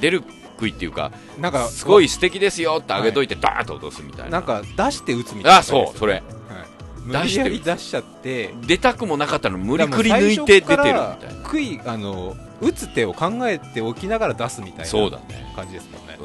[0.00, 0.22] 出る
[0.56, 5.58] 杭っていうかなんかすごい素敵ですよってあげといてダーッと落とすみたいな、なんか出して打つみたいな。
[5.58, 6.12] あそうそれ。
[6.12, 6.22] はい、
[7.00, 8.54] 無理やり出しちゃって。
[8.66, 11.16] 出たくもなかったの無理くり抜いて出てるみたいな。
[11.42, 15.18] 杭あの打つ手を考えておきながら出すみたいな
[15.54, 16.18] 感じですもんね。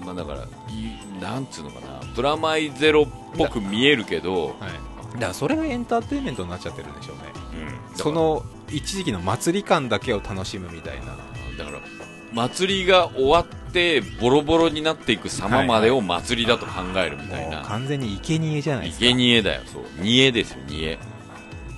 [0.00, 0.06] うん。
[0.06, 2.00] まあだからいなんつうのかな。
[2.14, 5.14] プラマイゼロっぽく見えるけどはい。
[5.14, 7.22] だからそれがエンターテインメントになっちゃってるんでしょうね。
[7.90, 11.16] うん、その一時期の祭り感だけを楽しむみたいな。
[11.56, 11.80] だから
[12.32, 19.06] 祭りが終わってボロボロになっていく様までを祭りだと考えるみたいな、もう完全に生贄じゃないですか。
[19.06, 19.62] 生贄だよ。
[19.64, 19.82] そう。
[20.00, 20.98] 煮えですよ煮え、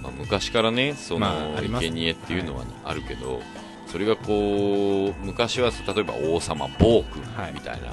[0.03, 3.41] まあ、昔からねその、まあ生贄っていうのはあるけど、
[3.87, 7.89] それがこう昔は例えば王様暴君はいみたいな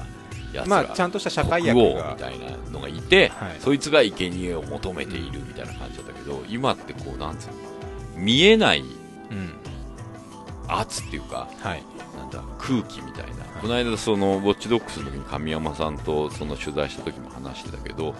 [0.52, 3.56] やつが、まあちゃんとした社会役国王がみたいなのがいて、はい。
[3.60, 7.54] そいつが生贄を求めているみたいな感じだったけど今ってこうなんつうの
[8.16, 9.52] 見えないうん
[10.68, 11.82] 圧っていうかはい。
[12.16, 18.14] なんだ空気みたいな、この間そのウォッチドックスの時に神山さんとその取材した時も話してたけど、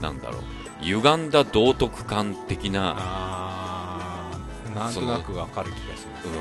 [0.00, 0.42] なんだろう
[0.82, 4.30] 歪んだ道徳観的な、
[4.74, 6.34] なんとなくわかる気がします、うん。
[6.34, 6.40] は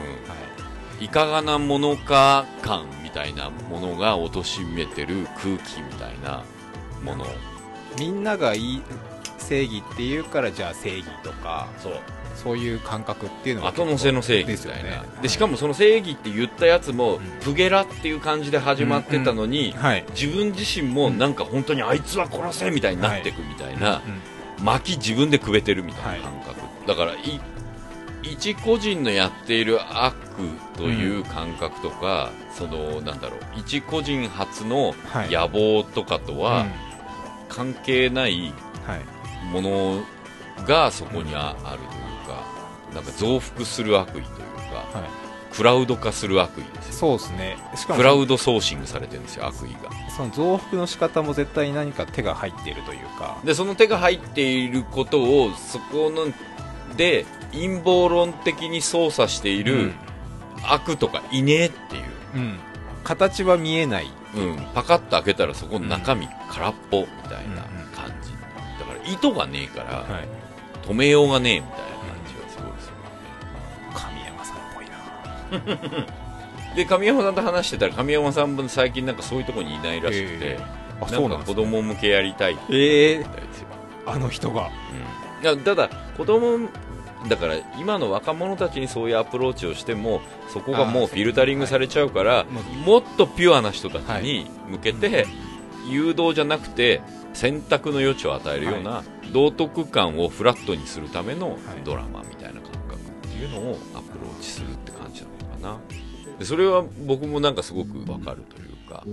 [1.02, 1.06] い。
[1.06, 6.44] いかがなものか感みたいなものが貶めてる空気みたいな
[7.04, 7.26] もの。
[7.98, 8.82] みんながいい
[9.38, 11.94] 正義っていうからじゃあ正義とかそう
[12.42, 15.04] そういう感覚っていうのが後乗せの正義みですよたいなね。
[15.22, 17.20] で,、しかもその正義って言ったやつも、ん。
[17.42, 20.06] プゲラっていう感じで始まってたのに、はい。
[20.12, 24.02] 自分自身もなんか本当にあいつは殺せみたいになっていくみたいな、
[24.64, 27.42] 巻き自分でくべてるみたいな感覚、だからい
[28.22, 30.16] 一個人のやっている悪
[30.76, 35.32] という感覚とか、そのなんだろう一個人発のはい。
[35.32, 36.40] 野望とかとうん。
[36.40, 36.66] は
[37.50, 38.54] 関係ない
[38.86, 39.52] はい。
[39.52, 40.04] もの
[40.66, 42.00] がそこにああるという。
[42.04, 42.09] か
[42.94, 45.56] なんか増幅する悪意というかはい。
[45.56, 47.58] クラウド化する悪意ですよそうですね。
[47.76, 49.90] しかもクラウドソーシングされてるんですよ悪意が。
[50.16, 53.38] その増幅の仕方も絶対何か手が入っているというか。
[53.44, 56.28] でその手が入っていることをそこの
[56.96, 59.92] で陰謀論的に操作している
[60.64, 62.04] 悪とかいねえっていう、
[62.36, 62.60] うん、うん
[63.04, 64.12] 形は見えない。
[64.36, 67.64] うん、パカッと開けたらそこの中身空っぽみたいな
[67.96, 68.32] 感じ、
[68.78, 70.28] だから意図がねえからはい。
[70.84, 71.89] 止めようがねえみたいな
[76.76, 80.60] で神山さんと話してたら神山さんも最近なんかそういうところにいないらしくて、え
[81.02, 83.68] あなんか子供向けやりたいってええ言ったんですよ、
[84.06, 84.70] あの人が。
[85.44, 86.70] うん、ただ子供
[87.28, 92.46] だから今の若者たちにそういうアプローチをしてもそこがもうフィルタリングされちゃうから、
[92.86, 95.26] もっとピュアな人たちに向けて、
[95.90, 97.02] 誘導じゃなくて
[97.34, 104.89] 選択の余地を与えるような、道徳感をフラットにするためのドラマみたいな感覚っていうのをアプローチするって
[105.62, 105.80] な。
[106.38, 109.04] でそれは僕もなんかすごくわかるというか。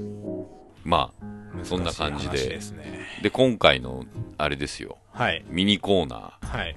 [0.84, 2.58] まあそんな感じで。
[2.58, 3.06] ね。
[3.22, 4.04] で今回の
[4.38, 4.98] あれですよ。
[5.12, 5.44] はい。
[5.48, 6.58] ミニコーナー。
[6.58, 6.76] はい。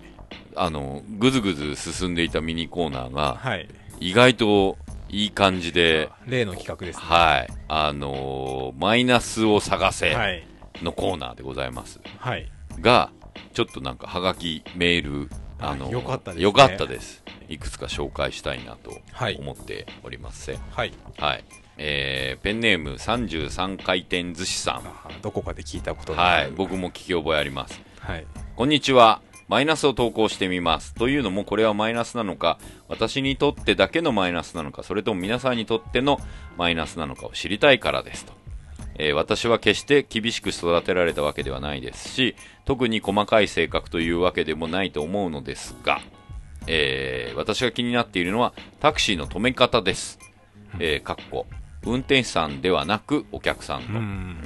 [0.55, 3.67] あのぐずぐず進んでいたミニコーナーがはい。
[3.99, 4.77] 意外と
[5.09, 7.05] いい感じで例の企画ですね。
[7.05, 7.53] はい。
[7.67, 10.47] あのーマイナスを探せはい。
[10.81, 11.99] のコーナーでございます。
[12.17, 12.49] はい。
[12.79, 13.11] が
[13.53, 15.29] ちょっとなんかはがきメール
[15.59, 16.43] あのあよかったですね。
[16.43, 19.37] よかったですいくつか紹介したいなとはい。
[19.39, 20.93] 思っております、はい。
[21.17, 21.43] はい。
[21.77, 26.51] えーペンネーム33回転寿司さんあどこかで聞いたことがはい。
[26.51, 27.81] 僕も聞き覚えあります。
[27.99, 28.25] はい。
[28.55, 29.21] こんにちは。
[29.47, 30.93] マイナスを投稿してみます。
[30.93, 36.19] というのも、これはマイナスなのか、私にとってだけのマイナスなのか、それとも皆さんにとっての
[36.55, 38.33] マイナスなのかを知りたいからですと。
[38.99, 42.35] えー私は決して厳しく育てられたわけではないですし、
[42.65, 45.99] 特に細かい性格というわけでもないと思うのですが、
[46.71, 50.19] えー私が気になっているのはタクシーの止め方です。
[50.79, 51.47] えーかっこ。
[51.83, 53.99] 運転手さんではなくお客さんの。
[53.99, 54.37] うん。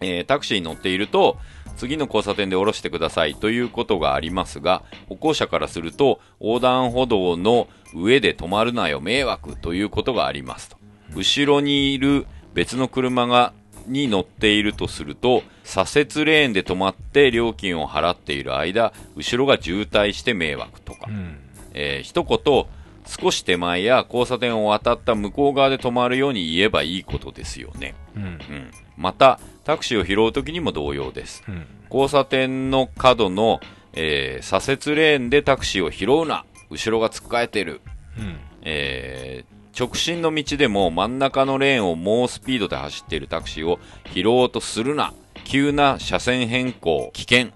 [0.00, 1.38] えータクシーに乗っていると
[1.76, 10.76] 次の交差点で降ろしてくださいということがありますが歩行者からすると横断歩道の上で止まるなよ迷惑ということがありますと。
[11.14, 13.52] 後ろにいる別の車が
[13.90, 21.38] に乗っているとすると左折レーンで止まって料金を払っている間後ろが渋滞して迷惑とか、うん。
[21.74, 22.66] えー一言
[23.06, 27.94] 少し手前や交差点を渡った向こう側で止まるように言えばいいことですよね。
[28.14, 28.22] うん。
[28.22, 31.42] うん、またタクシーを拾うときにも同様です。
[31.48, 31.66] うん。
[31.90, 33.60] 交差点の角の、
[33.94, 36.44] えー左折レーンでタクシーを拾うな。
[36.70, 37.80] 後ろが突っかえてる、
[38.16, 38.36] うん。
[38.62, 43.78] えー直進の道でも真ん中のレーンを猛スピードで走っているタクシーを
[44.12, 45.14] 拾おうとするな。
[45.44, 47.48] 急な車線変更危険、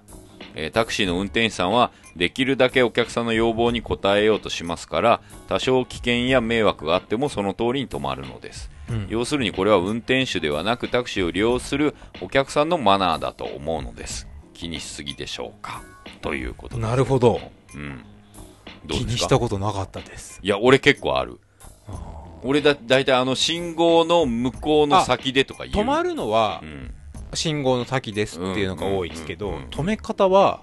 [0.54, 8.70] えータクシーの運転手さんはできるだけお客さんの要望に応えようとしますから多少危険や迷惑があってもその通りに止まるのです。
[8.88, 9.06] うん。
[9.08, 14.28] 要するにこれは運転手ではなくタクシーを利用するお客さんのマナーだと思うのです。
[14.52, 15.82] 気にしすぎでしょうか。
[16.22, 17.40] ということなるほど。
[17.74, 18.04] うん。
[18.86, 20.38] どう気にしたことなかったです。
[20.42, 21.40] いや俺結構ある
[22.42, 25.84] 俺だ大体あの信号の向こうの先でとか言う。
[25.84, 26.94] 止まるのはうん。
[27.34, 30.60] 信号の先ですっていうのが多いですけど、止め方は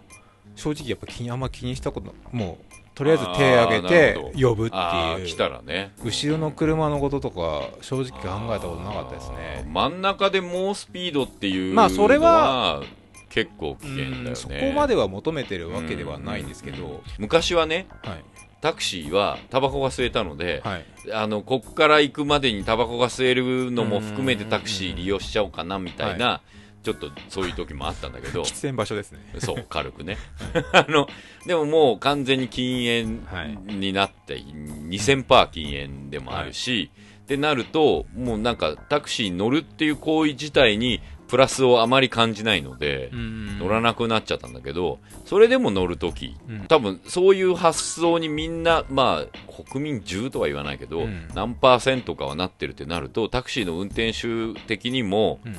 [0.55, 5.25] 正直やっぱ気にあんま気にしたこともうとりあえず手挙げて呼ぶっていう。
[5.25, 5.91] 来たらね。
[6.03, 9.65] 後ろの車のこととか正直考えたことなかったですね。
[9.69, 12.83] 真ん中で猛スピードっていうまあそれは
[13.29, 14.29] 結構危険だよね。
[14.29, 18.23] うんそこまでは求めてるわけではないんですけど、昔はねはい
[18.61, 20.85] タクシーはタバコが吸えたので、はい。
[21.11, 26.41] あのこっから行くまでにタバコが吸えるのも含めてうんタクシー利用しちゃおうかなみたいな、
[26.83, 28.43] ちょっとそういう時もあったんだけど。
[28.43, 29.19] 喫煙場所ですね。
[29.39, 30.17] そう軽くね。
[30.73, 31.07] あの
[31.45, 33.57] でももう完全に禁はい。
[33.67, 36.91] 煙になって、2000パー禁煙でもあるし、
[37.21, 41.01] ってなるともうなんかタクシーに乗るっていう行為自体に
[41.31, 46.65] プラスをあまり感じないので、乗らなくなっちゃったんだけど、それでも乗るとき、うん。
[46.67, 51.29] 多分そういう発想にみんな、まあ、国民10とは言わないけど、うん。
[51.33, 55.57] 何パーセントかはなってるってなると、タクシーの運転手的にも、うん。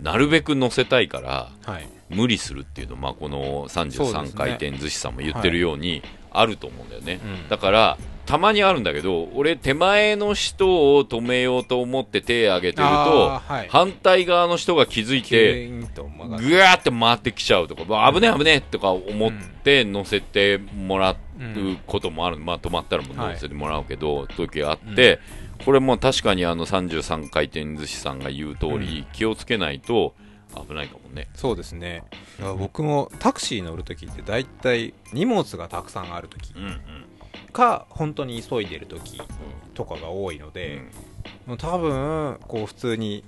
[0.00, 1.86] なるべく乗せたいから、はい。
[2.08, 4.30] 無理するっていうのまあ、このそうです33ね。
[4.34, 6.02] 回転寿司さんも言ってるように、
[6.38, 7.20] あると思うんだよね。
[7.24, 7.48] うん。
[7.48, 13.68] だから、たまにあるんだけど、俺、手前の人を止めようと思って手挙げてると、はい。
[13.68, 19.32] 反対側の人が気づいて、ぐわーって回ってきちゃうとか、まあ危ねえ危ねえとか思っ
[19.62, 21.16] て乗せてもらう
[21.86, 25.20] こともある、まあ止まったらもう乗せてもらうけど、時があって、
[25.64, 30.14] これも確かにあの33回転寿司さんが言う通り、気をつけないと
[30.68, 31.28] 危ないかもね。
[31.34, 32.04] そうですね
[32.58, 36.80] 僕もタクシー乗るときって大体荷物がたくさんあるときうんうん。
[37.52, 39.20] か本当に急いでるとき
[39.74, 40.82] とかが多いので、
[41.46, 43.24] もう多分こう普通に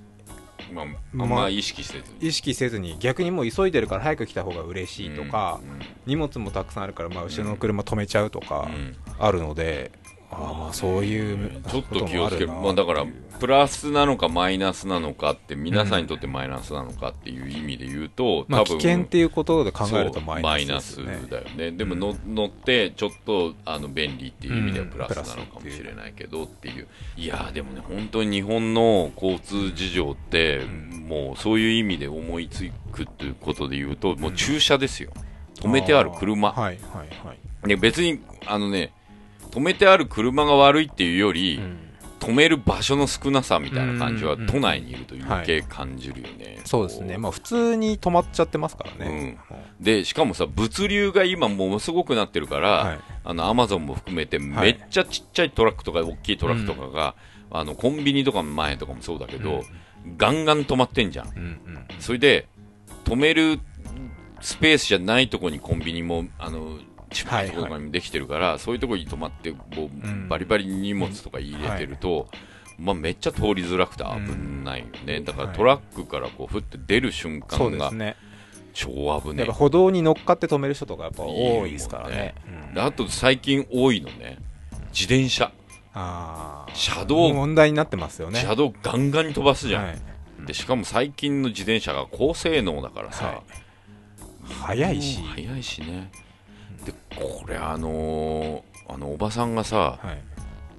[0.71, 0.85] まあ、
[1.25, 2.27] まあ意識せずに。
[2.27, 9.91] 意識せずに逆にもう急いでるから早く来た方が嬉しいとか、うん荷物もたくさんあるからまあ後ろの車止めちゃうとかうんあるので、
[10.31, 13.05] ああそういうちょっと気をつける、まあ、だから
[13.39, 21.21] プラスなのかマイナスなのかって皆さんにとってマイナスなのかっていう意味で言うと、まあ、多分危険っていうことで考えるとマイナスね。
[21.29, 21.71] だよね。
[21.71, 27.27] でもの、乗ってちょっとあの便利っていう意味ではうんプラスなのかもしれないけどっていう、い。
[27.27, 30.65] やーでもね本当に日本の交通事情って、
[31.07, 35.11] もうそういう意味で思いつくということで言うともう駐車ですよ。
[35.55, 36.51] 止めてある車。
[36.51, 38.91] はいはいはい、で別にあのね
[39.51, 41.77] 止めてある車が悪いっていうより、うん。
[42.19, 47.17] 止める場所の少なさみたいな感じはうん都内にいると余計感じるよね、そうですね。
[47.17, 49.37] まあ普通に止まっちゃってますからね、
[49.79, 52.99] でしかもさ物流が今ものすごくなってるから、はい。
[53.23, 57.15] あのアマゾンも含めてめっちゃちっちゃいトラックとか大きいトラックとかが、
[57.51, 59.63] あのコンビニとかの前とかもそうだけど、
[60.17, 61.85] ガンガン止まってんじゃんうんうん。
[61.99, 62.47] それで
[63.05, 63.61] 止める
[64.41, 66.79] スペースじゃないとこにコンビニもあの
[67.09, 67.25] と
[67.61, 70.27] ころにもできてるから、そういうところに止まってこう、ん。
[70.29, 72.27] バリバリに荷物とか入れてると、
[72.77, 74.09] まあ、めっちゃ通りづらくて危
[74.63, 75.57] ないよね、だからはい。
[75.57, 78.15] トラックからこうふって出る瞬間がね。
[78.73, 78.87] 超
[79.21, 82.35] 危ねやっぱ歩道に乗っかって止める人とかやっぱ多いですからね。
[82.67, 82.73] うん。
[82.75, 84.37] であと最近多いのね。
[84.93, 85.51] 自転車。
[85.93, 86.75] あー。
[86.75, 87.33] 車道。
[87.33, 88.39] 問題になってますよね。
[88.39, 89.97] 車道ガンガンに飛ばすじゃん、はい。
[90.45, 93.41] でしかも最近の自転車が高性能だからさ、はい。
[94.61, 95.19] 早いし。
[95.19, 96.11] もう早いしね
[96.85, 100.21] でこれあのーあのおばさんがさはい。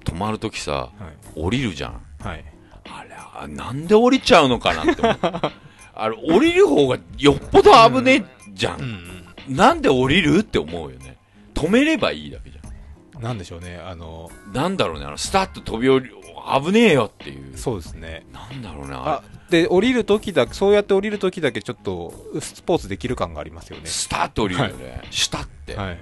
[0.03, 1.39] 止まるときさはい。
[1.39, 2.01] 降りるじゃん。
[2.19, 2.43] はい。
[2.89, 5.01] あれあなんで降りちゃうのかなって
[5.93, 8.23] あれ降りる方がよっぽど危ねえ
[8.53, 11.17] じゃん、うんなんで降りるって思うよね。
[11.55, 12.61] 止めればいいだけじゃ
[13.15, 13.23] うん。
[13.23, 16.11] なんでしょうねあのんなんだろうねあのスタッと飛び降り
[16.65, 17.57] 危ねえよっていう。
[17.57, 18.25] そうですね。
[18.33, 23.83] なんだろうねああで降りる時だけそうやって降りる時だけちょっとスポーツできる感がありますよね。
[23.83, 25.97] れスタッと降りるよね、シュタって、はい。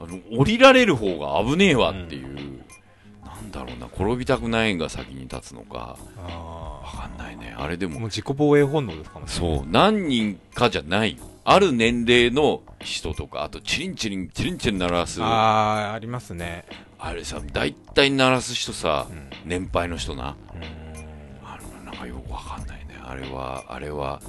[0.00, 2.62] あの降りられる方が危ねえわっていう、
[3.24, 5.98] なんだろうな転びたくないが先に立つのか。
[6.16, 7.54] あわかんないね。
[7.58, 7.96] あれでも。
[7.96, 9.30] ーもう自己防衛本能ですかもね。
[9.30, 9.66] そう。
[9.68, 11.18] 何人かじゃない。
[11.44, 15.22] ある年齢の人とかあとチリンチリンチリンチリン鳴らす。
[15.22, 16.64] あああありますね。
[17.12, 19.28] れさ大体鳴らす人さ、うん。
[19.44, 20.36] 年配の人な。
[20.54, 20.58] う
[21.44, 22.73] あのなんかよくわかんない。
[22.73, 22.73] ね
[23.14, 24.20] あれはあれは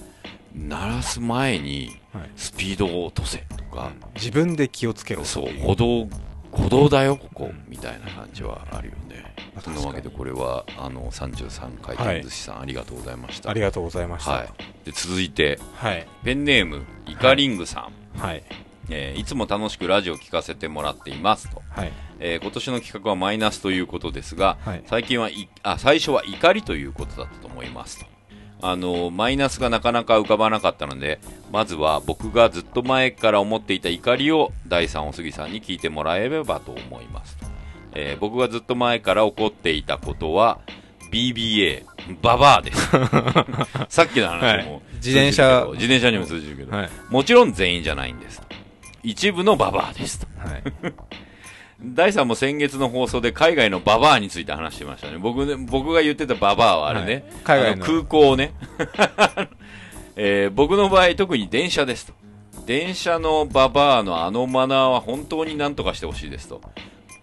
[0.54, 1.98] 鳴らす前に
[2.36, 5.26] スピードを落とせとか、自分で気をつけろ。
[5.26, 6.08] そうい歩道
[6.52, 7.66] 歩道だよここ、うん。
[7.68, 9.36] みたいな感じはあるよね。
[9.54, 13.50] まあそんなわけでこれはあの33回転寿司さん、ありがとうございました。
[13.50, 14.32] ありがとうございました。
[14.32, 14.48] はい、
[14.86, 16.08] で続いてはい。
[16.24, 18.44] ペンネームイカリングさん、はい。
[18.90, 21.92] えーいつも楽しくラジオ聞かせてもらっていますと、はい。
[22.20, 24.84] えー今年の企画はマイナスということですが、はい。
[24.86, 28.06] 最近はいあ最初は怒りということだったと思いますと
[28.68, 31.20] あのマイナスがなかなか浮かばなかったので
[31.52, 37.46] まずは僕がずっと前から思っていた怒りを第3お杉さんに聞いてもらえればと思いますと、
[37.94, 40.60] えー僕がずっと前から怒っていたことは
[41.12, 41.86] BBA
[42.22, 42.90] ババアです
[43.90, 48.42] さっきの話も、はい自転車自転車にも通じるけど、はいもちろん全員じゃないんです。
[49.04, 50.28] 一部のババアですと。
[50.40, 50.64] はい。
[51.94, 55.18] 第3も先月の放送で海外のババアについて話してましたね。
[55.18, 58.54] 僕ね、僕が言ってたババアはあれね、はい海外のあ空港をね、
[60.16, 62.14] えー僕の場合特に電車ですと。
[62.66, 66.62] 電車のババアのあのマナーは本当に何とかしてほしいですと。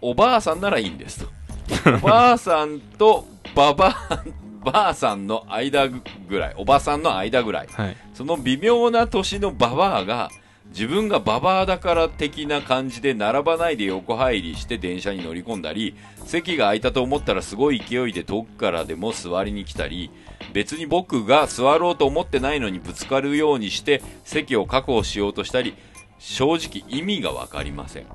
[0.01, 1.27] おばあさんならいいんですと。
[1.97, 4.23] おばあさんとババア、
[4.65, 6.01] ばあさんの間ぐ
[6.39, 7.69] らい、おばさんの間ぐらい。
[7.73, 7.97] はい。
[8.15, 10.31] その微妙な年のババアが、
[10.73, 15.95] 自分がババアだから的な感じで並ばないで横入りして電車に乗り込んだり、
[16.25, 20.11] 席が空いたと思ったらすごい勢いで遠くからでも座りに来たり、
[20.55, 25.75] 別に僕が座ろうと思ってないのにぶつかるようにして席を確保しようとしたり、
[26.19, 28.07] 正直意味がわかりません。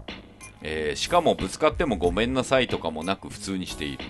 [0.63, 4.03] えーしかもぶつかってもごめんなさいとかもなく普通にしている。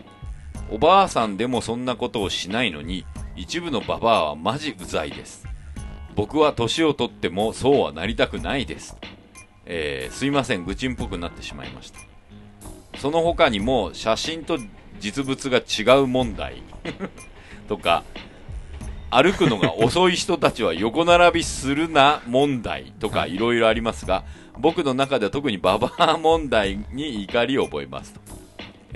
[0.71, 5.45] おばあさんでもそんなことをしないのに、一部のババアはマジうざいです。
[6.17, 8.97] 僕は年を取ってもそうはなりたくないです。
[9.67, 11.99] えーすいません、愚痴んっぽくなってしまいました。
[12.97, 14.57] その他にも、写真と
[14.99, 16.63] 実物が違う問題
[17.69, 18.03] とか、
[19.11, 24.23] 歩くのが遅い人たちは横並びするな問題とかいろいろありますが、
[24.57, 28.36] 僕の中では特にババア問題に怒りを覚えますと。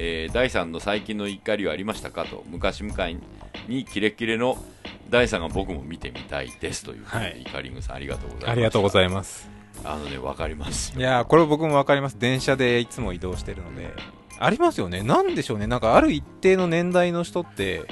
[0.04, 2.26] えー第3の最近の怒りはありましたか？
[2.26, 3.18] と、昔向かい
[3.68, 4.58] にキレッキレの
[5.12, 8.52] 第3が僕も見てみたいですということで、はいイカリングさんありがとうございます。
[8.52, 9.48] ありがとうございます。
[9.84, 12.18] あのね、わかりますいやーこれ僕もわかります。
[12.18, 13.94] 電車でいつも移動してるので。
[14.40, 15.04] ありますよね。
[15.04, 15.68] なんでしょうね。
[15.68, 17.84] なんかある一定の年代の人って、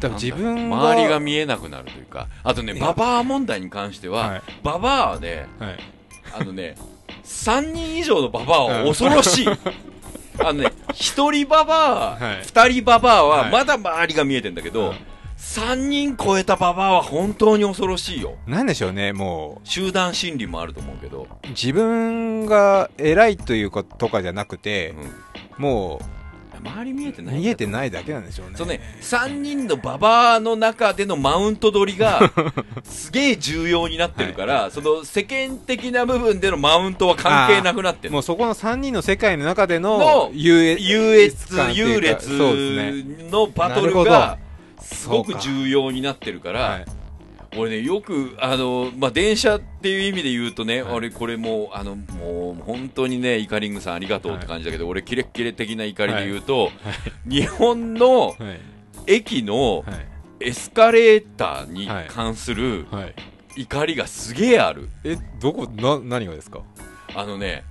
[0.00, 5.78] 多分自分が周りが見えなくなるというか、あとね、ババア問題に関しては、はいババアはね、はい。
[6.40, 6.74] あのね、
[7.22, 9.46] 3人以上のババアは恐ろしい。
[10.40, 12.42] あのね、1人ババア、はい。
[12.42, 13.50] 2人ババアははい。
[13.50, 14.98] まだ周りが見えてんだけど、はい
[15.38, 18.34] 3人超えたババアは本当に恐ろしいよ。
[18.46, 19.12] なんでしょうね。
[19.12, 24.96] も集団心理もあると思うけど、う、自分が偉いということとかじゃなくて、
[25.58, 26.17] うもん、
[26.58, 28.56] 周り見えてう、ない見えてないだけなんでしょうね。
[28.56, 32.30] そうね、3人のババアの中でのマウント取りが
[32.84, 38.12] すげえ重要になってるから、その世間的な部分でのマウントは関係なくなってる。
[38.12, 42.92] もうそこの3人の世界の中でのの優越優劣ね。
[43.30, 44.48] のバトルがど。
[44.82, 46.84] すごく重要になってるから、はい。
[47.56, 56.70] 俺ね、よく、あの、まあ、電車っていう意味で言うとね、はい俺これもう、あの、もう、本当にね、イカリングさんありがとうって感じだけど、俺キレッキレ的な怒りで言うと、
[57.26, 58.36] 日本のはい。
[59.06, 59.84] 駅のは
[60.40, 60.46] い。
[60.48, 63.14] エスカレーターに関するはい。
[63.62, 64.88] 怒りがすげえある。
[65.02, 66.60] え、どこ、な、何がですか？
[67.14, 67.64] あのね、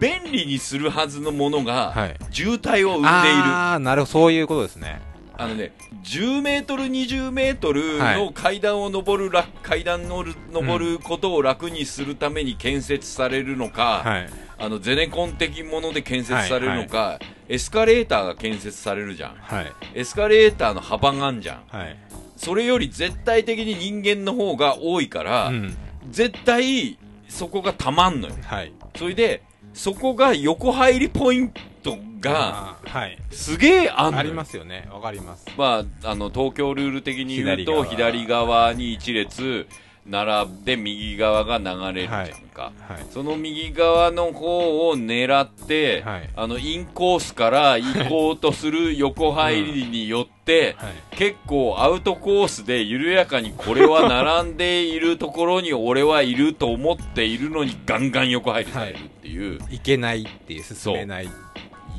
[0.00, 2.16] 便利にするはずのものが、はい。
[2.30, 3.42] 渋滞を生んでいる。
[3.44, 5.02] あー、なるほど、そういうことですね。
[5.36, 5.72] あのね、
[6.04, 14.30] 10メートル、20メートルはいの階段を登る、楽階段のる登ることを楽にするために建設されるのか、はい。
[14.56, 17.18] あのゼネコン的もので建設されるのか、
[17.48, 19.34] エスカレーターが建設されるじゃん。
[19.34, 19.72] はい。
[19.94, 21.62] エスカレーターの幅があんじゃん。
[21.66, 21.96] はい。
[22.36, 25.76] それより絶対的に人間の方が多いから、うん。
[26.10, 26.96] 絶対
[27.28, 28.34] そこがたまんのよ。
[28.44, 28.72] はい。
[28.96, 33.18] それで、そこが横入りポイントが、はい。
[33.30, 34.14] すげえあん。
[34.14, 34.88] ありますよね。
[34.92, 35.46] わかります。
[35.56, 39.66] まあ、あの東京ルール的に言うと左左側側に一列
[40.06, 41.64] 並んで右側が流
[41.94, 43.06] れるじゃんか、はい。
[43.10, 51.16] その右側の方を狙って、はいあのインコースから行こうとする横入りによって、はい。
[51.16, 61.28] 結構アウトコースで緩やかにこれは並んでいるところに俺はいると思っているのにガンガン横入りされるっていう、いけないっていう、進めない。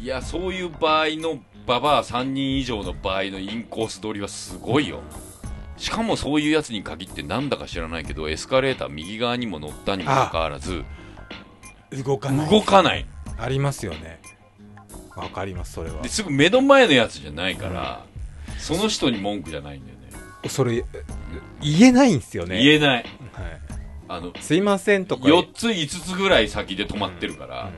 [0.05, 4.99] いや、そういう場合のババア3人以上の場合のインコース取りはすごいよ。
[5.77, 10.83] しかもそういうやつに限ってなんだか知らないけど、エスカレーター右側にも乗ったにもかかわらず、
[12.05, 12.49] 動かない。
[12.51, 13.07] 動かない。
[13.39, 14.21] ありますよね。
[15.15, 16.09] わかります、それはで。
[16.09, 18.05] すぐ目の前のやつじゃないから、
[18.59, 20.49] その人に文句じゃないんだよね。
[20.49, 20.85] それ、
[21.63, 22.61] 言えないんですよね。
[22.63, 22.99] 言えない。
[22.99, 23.05] はい。
[24.07, 25.23] あの、すいませんとか。
[25.23, 27.71] 4つ5つぐらい先で止まってるから、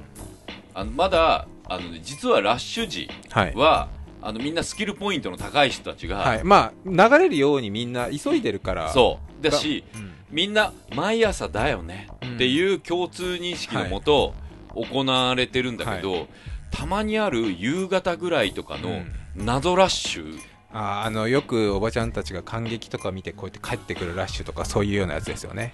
[0.73, 3.55] あのまだ、あのね、実はラッシュ時はい。
[3.55, 3.89] は、
[4.21, 6.43] あのみんなスキルポイントの高い人たちが、はい。
[6.43, 8.89] まあ、流れるようにみんな急いでるから。
[8.91, 9.43] そう。
[9.43, 10.13] だし、うん。
[10.29, 14.33] みんな毎朝だよねうんっていう共通認識のもと
[14.75, 16.27] 行われてるんだけど、
[16.71, 20.39] たまにある夕方ぐらいとかのうん謎ラッシュ、
[20.73, 25.73] あーあの、よくおばちゃんたちが感激とか見てこうやって帰ってくるラッシュとかそういうようなやつですよね。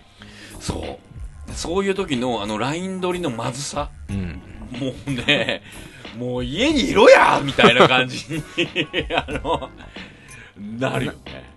[0.60, 1.00] そ
[1.48, 1.52] う。
[1.54, 4.42] そういう時のあのライン取りのまずさ、うん。
[4.80, 5.62] もうね、
[6.18, 8.44] もう家にいろやみたいな感じに、
[9.16, 9.70] あの、
[10.80, 11.54] なるよね。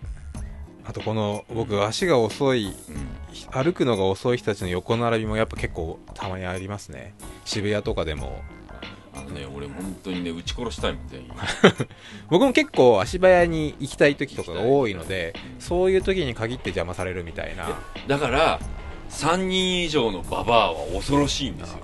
[0.85, 3.17] あとこの、僕足が遅いうん
[3.51, 7.14] 歩くのが遅い人たちの横並びもやっぱ結構たまにありますね。
[7.45, 8.43] 渋谷とかでも。
[9.14, 11.31] あのね俺本当にね撃ち殺したいもん全員。
[12.29, 17.79] 僕も結構足早に行きたい時とかが多いのでそういう時に限って邪魔されるみたいな。
[18.07, 18.61] だから
[19.09, 21.79] 3人以上のババアは恐ろしいんですよ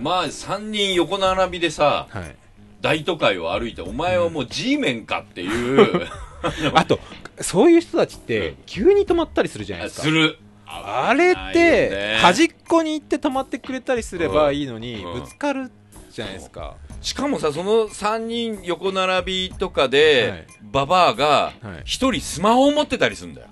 [0.00, 2.36] まあ3人横並びでさはい。
[2.80, 6.06] 大都会を歩いてお前はもう G メンかっていう、
[6.74, 7.00] あと
[7.40, 10.02] そういう人たちって急に止まったりするじゃないですか。
[10.02, 10.38] する。
[10.66, 15.20] あれって端っこに行って止まってくれたりすればいいのにうん。
[15.20, 15.70] ぶつかる
[16.10, 16.74] じゃないですか。
[17.00, 20.46] しかもさその3人横並びとかで、はい。
[20.62, 21.54] ババアがはい。
[21.80, 23.48] 1人スマホを持ってたりするんだよ。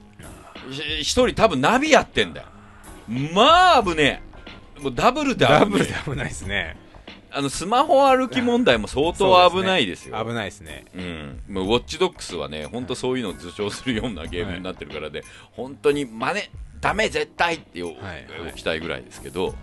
[0.69, 2.47] 1人多分ナビやってんだよ。
[3.35, 4.24] まあ危ねえ
[4.85, 6.77] もうダブルで危ねえダブルで危ないですね。
[7.31, 10.25] あのスマホ歩き問題も相当危ないですよ。
[10.25, 10.85] 危ないですね。
[10.95, 16.41] うん、もうウォッチドックスはね、本当そういうのを助長するようなゲームになってるからで、本当に真似、
[16.81, 18.53] ダメ、絶対ってお,、はいはい。
[18.55, 19.55] きたいぐらいですけど、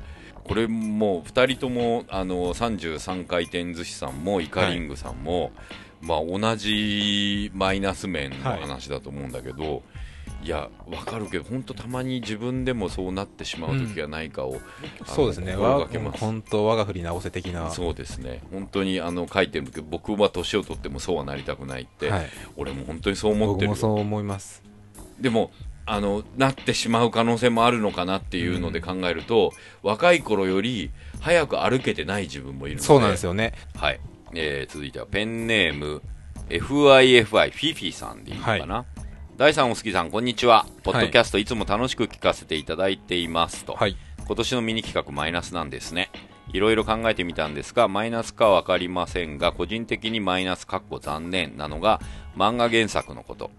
[0.43, 5.51] これもう2人ともあの33回転寿司さんもイカリングさんも、
[6.01, 9.90] まあ、同じマイナス面の話だと思うんだけど、い、
[10.47, 14.59] や、わかるけど、本当たまに自分でもそうなってしまう時がないかを、
[14.99, 15.55] あのそうですね。
[15.55, 17.69] 本当我が振り直せ的な。
[17.71, 18.41] そうですね。
[18.51, 22.29] 本当にあの書いてるけど僕は年を取ってもそうはなりたくないって、はい。
[22.57, 23.71] 俺も本当にそう思ってるよ。
[23.71, 24.63] 僕もそう思います。
[25.19, 25.51] でも
[25.85, 32.87] あのなってしまう可能性もあるのかなっていうので考えると、若い頃より早く歩けてない自分もいるので。
[32.87, 33.53] そうなんですよね。
[33.75, 33.99] はい、
[34.33, 36.01] えー続いてはペンネーム
[36.49, 38.85] FIFI フィフィさんでいいのかな、
[39.41, 40.67] 第3お好きさんこんにちは。
[40.83, 43.97] ポッドキャストいつも楽しく聞かせていただいていますと、はい。
[44.23, 46.11] 今年のミニ企画マイナスなんですね。
[46.53, 51.99] いろいろ考えてみたんですがマイナスかは分かりませんが個人的にマイナスかっこ残念なのが
[52.37, 53.49] 漫画原作のこと、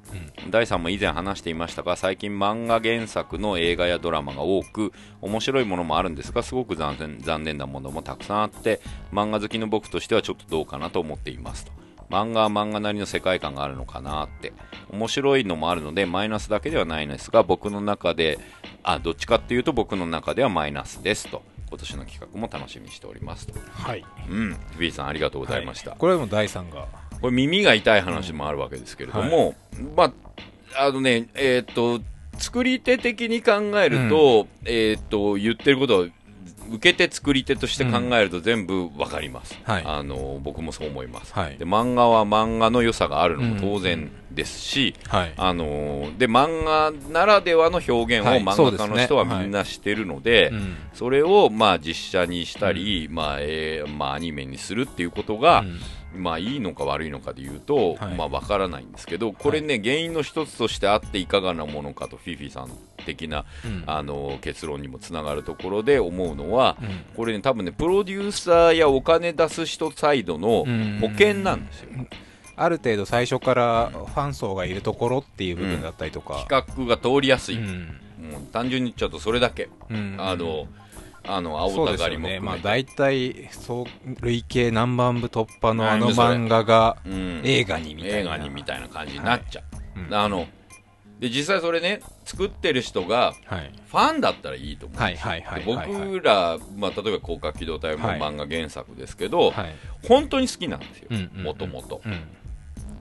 [0.50, 8.80] 第3も以前話していましたが最近漫画原作の映画やドラマが多く面白いものもあるんですがすごく残念残念なものもたくさんあって
[9.10, 11.81] 漫画好きの僕としてはちょっとどうかなと思っていますと
[12.12, 14.52] 漫画は漫画なりの世界観があるのかなって。
[14.90, 18.38] 面白いのもあるのでマイナスだけではないのですが僕の中で
[18.82, 21.42] あどっちかっていうと僕の中ではマイナスですと。
[21.70, 23.54] 今年の企画も楽しみにしておりますと。
[23.70, 24.04] はい。
[24.28, 24.52] うん。
[24.52, 26.86] フィーさんありがとうございました、これはもう第3が。
[27.22, 29.54] これ耳が痛い話もあるわけですけれども、
[29.96, 30.12] ま
[30.74, 32.04] ああのねえーっと
[32.36, 36.06] 作り手的に考えると,、えーっと言ってることを
[36.70, 39.82] 受け手作り手として考えると全部わかります、はい。
[39.84, 41.56] あの僕もそう思います、はい。
[41.58, 45.32] で漫画は漫画の良さがあるのも当然ですし、はい。
[45.36, 48.42] あので漫画ならではの表現をはい。
[48.42, 50.76] 漫画家の人はみんなしてるので、うん。
[50.94, 55.64] それをまあ実写にしたり、まあえーまあ、アニメにするっていうことが、
[56.14, 58.14] まあいいのか悪いのかで言うと、はい。
[58.14, 62.70] まあわからないんですけどこれね、原因の一つとしてあっていかがなものかとフィフィさん
[63.04, 63.84] 的な、うん。
[63.86, 66.88] あの結論にもつながるところで思うのは、うん。
[67.16, 70.98] これね多分ねプロデューサーやお金出す人サイドのうん。
[71.00, 71.88] 保険なんですよ、
[72.56, 80.68] ある程度最初からファン層がいるところっていう部分だったりとか、企画が通りやすい、うんもう単純に言っちゃうとそれだけ、うんあの
[81.24, 83.86] あの青たがりもよねまあ大体そう
[84.20, 87.42] 累計何万部突破のあの漫画がうん。
[87.44, 88.18] 映画にみたいな。
[88.18, 89.62] 映画にみたいな感じになっちゃ
[89.96, 90.46] う、うんあの
[91.20, 93.72] で実際それね作ってる人がはい。
[93.86, 95.00] ファンだったらいいと思う。
[95.64, 98.20] 僕ら、まあ、例えば広角機動隊もはい。
[98.20, 99.74] 漫画原作ですけど、はい。
[100.08, 101.08] 本当に好きなんですよ。
[101.10, 101.44] うんうんうん。
[101.44, 102.12] もともとうん。
[102.12, 102.16] っ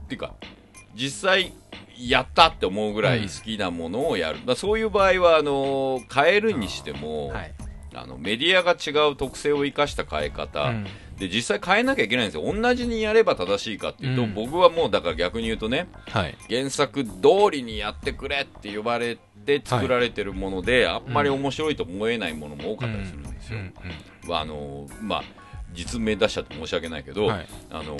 [0.06, 0.34] ていうか
[0.94, 1.52] 実際
[1.98, 7.52] やったって思うぐらい好きなものをやる、だからそういう場合はあの変えるにしても、はい
[7.94, 10.86] あのメディアが違う特性を生かした変え方、うん。
[11.18, 12.52] で実際変えなきゃいけないんですよ。
[12.52, 14.34] 同じにやれば正しいかっていうと、うん。
[14.34, 16.36] 僕はもうだから逆に言うとねはい。
[16.48, 17.10] 原作通
[17.50, 24.34] りにやってくれって言われて作られてるもので、あんまり面白いと思えないものも多かったりするんですよ、うん。
[24.34, 25.24] あのまあ
[25.74, 27.46] 実名出しちゃって申し訳ないけど、はい。
[27.70, 27.96] あの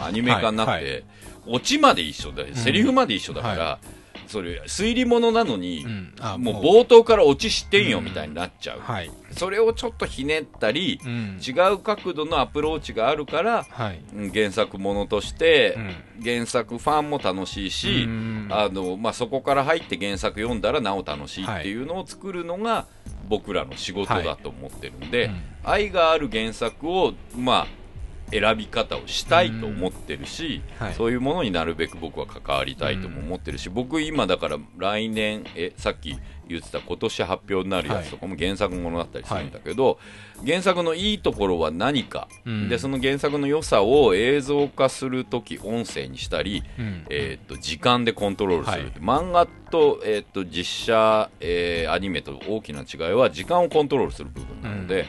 [0.00, 0.94] アニメ化になって、はい。
[0.94, 1.00] は
[1.46, 3.78] オチまで一緒だセリフまで一緒だから、は
[4.26, 6.14] それ推理物なのに、うん。
[6.20, 6.64] あもう。
[6.64, 9.10] 冒頭からオチ知ってんよみたいになっちゃう、はい。
[9.32, 11.40] それをちょっとひねったり、うん。
[11.44, 14.00] 違う角度のアプローチがあるからはい。
[14.14, 15.74] うん原作ものとして、
[16.18, 16.22] うん。
[16.22, 18.48] 原作ファンも楽しいし、うん。
[18.50, 22.86] あのまあ、そこから入って原作読んだらなお楽しいっていうのを作るのが
[23.28, 25.42] 僕らの仕事だと思ってるんで、うん。
[25.64, 27.83] 愛がある原作を、まあ、
[28.30, 30.86] 選び方をしたいと思ってるし、うん。
[30.86, 30.94] はい。
[30.94, 36.16] そういうものになるべく僕は関わりたいとも思ってるし、僕今だから来年えさっき
[36.46, 39.98] 言ってた今年発表になるやつとかも原作ものだったりするんだけど、
[40.44, 42.68] 原作のいいところは何か、うん。
[42.68, 47.06] でその原作の良さを映像化するとき音声にしたり、うん。
[47.10, 48.92] えー、と時間でコントロールする、はい。
[48.92, 55.06] 漫画と,、えー、と実写、えーアニメと大きな違いは時間をコントロールする部分なので、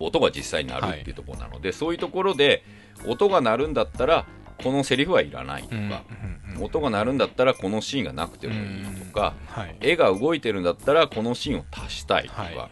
[0.00, 2.64] 音が実際になるっていうところなので、そういうところで
[3.06, 4.26] 音が鳴るんだったら
[4.62, 6.64] このセリフはいらないとか、うんうんうん。
[6.64, 9.76] 音が鳴るんだったらこのシーンがなくてもいいとか、はい。
[9.80, 12.70] 絵が動いてるんだったらこのシーンを足したいとか、は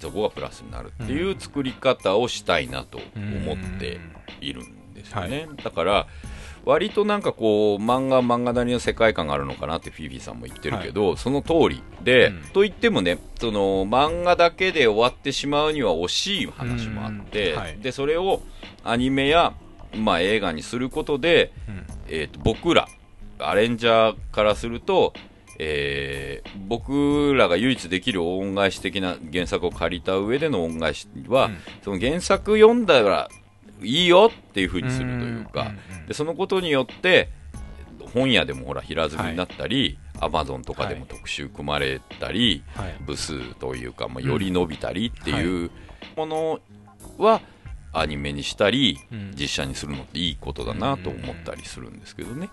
[0.00, 4.00] そこがプラスになるっていう作り方をしたいなと思って
[4.40, 6.06] いるんですよね、だから
[6.64, 12.42] 割となんかこう漫画漫画なりの世界観があるのかなってフィフィさんも言ってるけど、その通りで、うん。
[12.52, 17.58] と言ってもねその漫画だけで終わってしまうには惜しい話もあって、うん。
[17.58, 17.78] はい。
[17.78, 18.40] でそれを
[18.82, 19.52] アニメや、
[19.94, 21.86] まあ、映画にすることで、うん。
[22.08, 22.88] えー、と僕ら
[23.38, 25.12] アレンジャーからすると、
[25.58, 31.56] えー僕らが唯一できる恩返し的な原作を借りた上での恩返しは、うん。
[31.82, 33.28] その原作読んだら
[33.82, 35.72] いいよっていうふうにするというか、
[36.06, 37.30] でそのことによって
[38.12, 42.96] 本屋でもほら平積みになったり、アマゾンとかでも特集組まれたり、はい。
[43.04, 45.70] 部数というか、まあ、より伸びたりっていう
[46.16, 46.60] もの
[47.18, 47.40] は
[47.92, 49.34] アニメにしたり、うん。
[49.34, 52.50] 実写にするのっていいことだなと思ったりするんですけどね。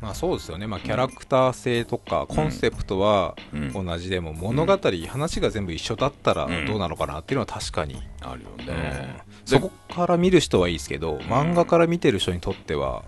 [0.00, 3.72] まあそうですよね、まあ、キャラクター性とかコンセプトはうん。
[3.72, 4.78] 同じでも物語、
[5.08, 6.66] 話が全部一緒だったらうん。
[6.66, 8.66] どうなのかなっていうのは確かに、あるようん。
[8.66, 9.18] ね。
[9.44, 13.04] そこから見る人はいいですけど、漫画から見てる人にとっては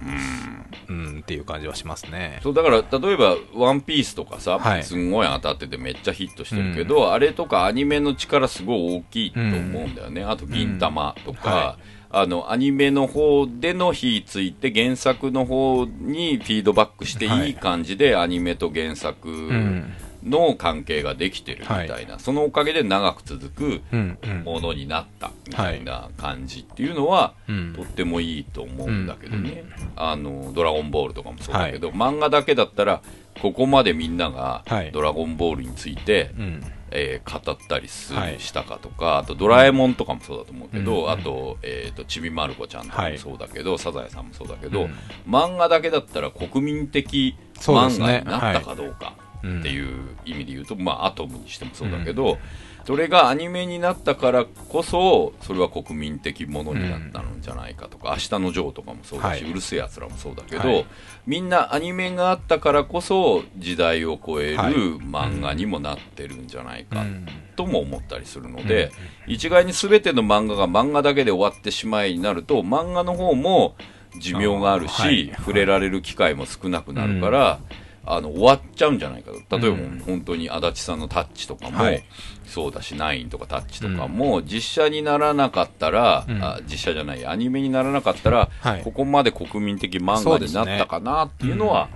[0.89, 0.97] うん。
[0.97, 2.41] うんっていう感じはしますね。
[2.43, 4.83] そうだから例えば「ワンピースとかさ、はい。
[4.83, 11.79] すんごい当たっててめっちゃヒットしてるけど、あれとかアニメの力すごい大きいと思うんだよね、あと「銀魂」とか、うんは
[12.11, 19.93] あのアニメの方での火ついて原作の方にフィードバックしていい感じでアニメと原作うん
[20.25, 23.83] の関係ができてるみたいな、そのおかげで長く続く
[24.45, 27.73] ものになったみたいな感じっていうのは、うん。
[27.75, 29.65] とってもいいと思うんだけどね、
[29.97, 30.03] うん。
[30.03, 33.03] あのドラゴンボールとかもそうだけど、漫画だけだったら
[33.41, 34.93] ここまでみんながはい。
[34.93, 38.41] ドラゴンボールについて、うんえー語ったりす、はい。
[38.41, 41.11] したかとかあとドラえもんとかもそうだと思うけど、うん。
[41.11, 44.95] あと,、えー、とちびまる子ちゃんとかもそうだけど、サザエさんもそうだけど、うん。
[45.29, 49.61] 漫画だけだったら国民的漫画になったかどうかうん。
[49.61, 52.39] っていう意味で言うと、まあアトムにしてもそうだけど、
[52.89, 59.51] それがアニメになったからこそそれは国民的ものになったんじゃないかとか、明日のジョーとかもそうだし、はい。
[59.51, 60.87] うるせえやつらもそうだけど、はい。
[61.27, 64.73] みんなアニメがあったからこそ時代を超えるはい。
[64.73, 67.27] 漫画にもなってるんじゃないかうん。
[67.57, 68.91] とも思ったりするので、
[69.27, 73.77] 一概に全ての漫画が漫画だけで終わってしまいになると漫画の方も
[74.19, 75.31] 寿命があるし、はい。
[75.37, 77.61] 触れられる機会も少なくなるから、
[78.11, 79.59] あの終わっちゃうんじゃないかと。
[79.59, 80.03] 例えば、うん。
[80.05, 82.03] 本当に足立さんの「タッチ」とかも、はい。
[82.47, 86.43] そうだし「ナイン」とか「タッチ」とかも、実写にならなかったら、うん。
[86.43, 88.83] あ実写じゃないアニメにならなかったら、はい。
[88.83, 91.89] ここまで国民的漫画になったかなっていうのは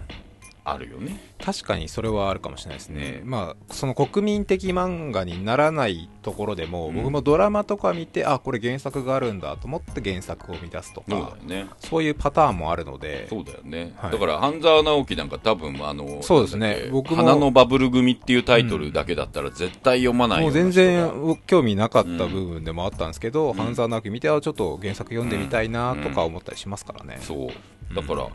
[0.65, 1.21] あるよね。
[1.45, 6.95] 確かにそれはあるかもしれないですね、まあその国民的漫画にならないところでも、うん。
[6.97, 11.67] 僕もドラマとか見てあこれ原作があるんだと思って原作を見出すとそうだかよね。
[11.79, 14.13] そういうパターンもあるのでそうだよね、はい。
[14.13, 16.89] だから半沢直樹なんか多分あのそうですね。
[16.93, 23.55] 僕も花のバブル組っていうタイトルだけだったら絶対読まないううな人が全然興味なかった部分でもあったんですけど、ん。
[23.55, 27.95] 半沢直樹見てあちょっと原作読んでみたいなとか思ったりしますからね、そう。
[27.95, 28.29] だから、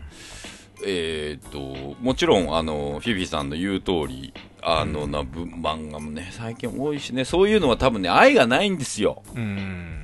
[0.85, 9.23] えーっともちろんあのフィフィさんの言う通りあの、なぶ漫画もね最近多いしねそういうのは多分ね愛がないんですよ。
[9.35, 10.03] うん。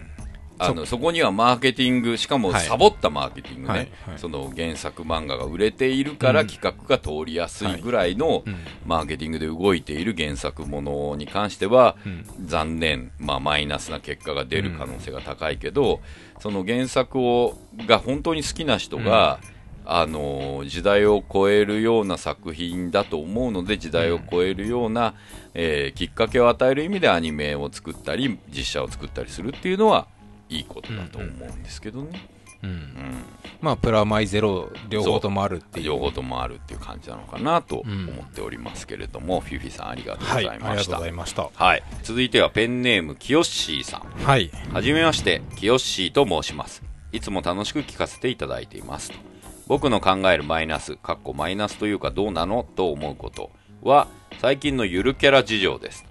[0.60, 2.62] あのそこにはマーケティングしかもはい。
[2.62, 3.90] サボったマーケティングね、はいはい。
[4.18, 6.48] その原作漫画が売れているからうん。
[6.48, 8.56] 企画が通りやすいぐらいのうん。
[8.86, 12.26] マーケティングで動いている原作ものに関しては、うん。
[12.46, 16.00] 残念、まあ、マイナスな結果が出る可能性が高いけど、
[16.40, 19.40] その原作をが本当に好きな人が、
[19.86, 25.14] あの時代を超えるような作品だと思うので時代を超えるような、
[25.54, 30.08] えーきっかけを与える意味でアニメを作ったり実写を作ったりするっていうのは
[30.50, 32.28] いいことだと思うんですけどね、
[32.64, 32.70] うん。
[32.70, 33.24] うん。
[33.62, 35.86] まあプラマイゼロ両方ともあるっていう。
[35.88, 36.80] 両方ともあるっていう。
[36.80, 40.28] 感じなのかなと思っておりますけれども、フィフィさんありがとう。
[40.28, 40.96] ごはいざいましたありがとう。
[40.96, 46.84] ございましたはい、続いてはペンネームきよっしーさんはいはじめまして、きよっしーと申します。
[47.12, 49.33] いつも楽しく聞かせていただいていますと。
[49.68, 53.52] 僕の考えるマイナス、かっこマイナスというかどうなのと思うこと
[53.82, 54.08] は、
[54.40, 56.06] 最近のゆるキャラ事情です。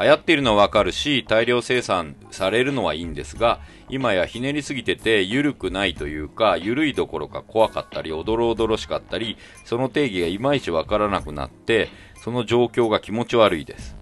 [0.00, 3.60] 流行っているのはわかるし、大量生産されるのはいいんですが、
[3.90, 11.90] 今やひねりすぎてて、ゆるくないというか、ゆるいどころか怖かったり、おどろおどろしかったり、その定義がいまいちわからなくなって、
[12.24, 13.94] その状況が気持ち悪いです。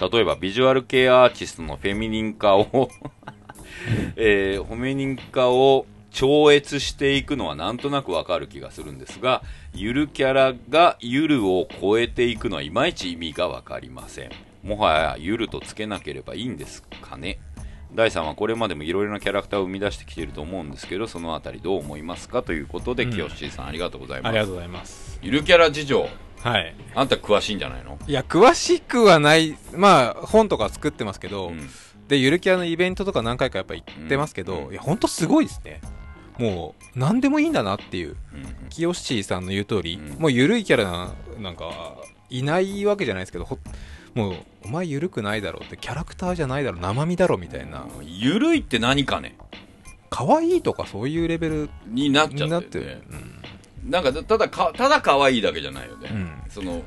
[0.00, 2.88] 例えばビジュアル系アーティストのフェミニン化を
[4.16, 9.42] えー、フェミニン化を超越していくのはなんとなくわかる気がするんですが、
[9.74, 14.30] ゆるキャラがゆるを超えていくのはいまいち意味がわかりません。
[14.62, 17.38] もはやゆるとつけなければいいんですかね。
[17.94, 24.30] 第3はこれまでもいろいろなキャラクターを生み出してきていると思うんですけど、そのあたりどう思いますかということで、うんきよしさんありがとうございます。
[24.30, 25.18] ありがとうございます。
[25.22, 26.08] ゆるキャラ事情、
[26.40, 26.74] はい。
[26.94, 27.98] あんた詳しいんじゃないの？
[28.06, 31.68] いや、詳しくはない、まあ、本とか作ってますけど、うん。
[32.08, 35.80] で、ゆるキャラのイベントとか何回かやっぱ行ってますけど、うんいや、ほんとすごいですね。
[36.38, 38.16] もう、何でもいいんだなっていう。
[38.34, 40.18] うんキヨッシーさんの言う通り、うん。
[40.18, 41.70] もうゆるいキャラな、なんか、
[42.30, 43.58] いないわけじゃないですけど、ほ
[44.14, 47.86] もう、お前ゆるくないだろうって、キャラクターじゃないだろう、生身だろみたいな。
[48.02, 49.36] ゆるいって何かね。
[50.08, 52.84] 可愛いとかそういうレベルになっちゃってね。
[52.86, 53.02] る。
[53.90, 54.04] なん。
[54.04, 56.42] かただかただ可愛いだけじゃないよね、うん。
[56.50, 56.82] その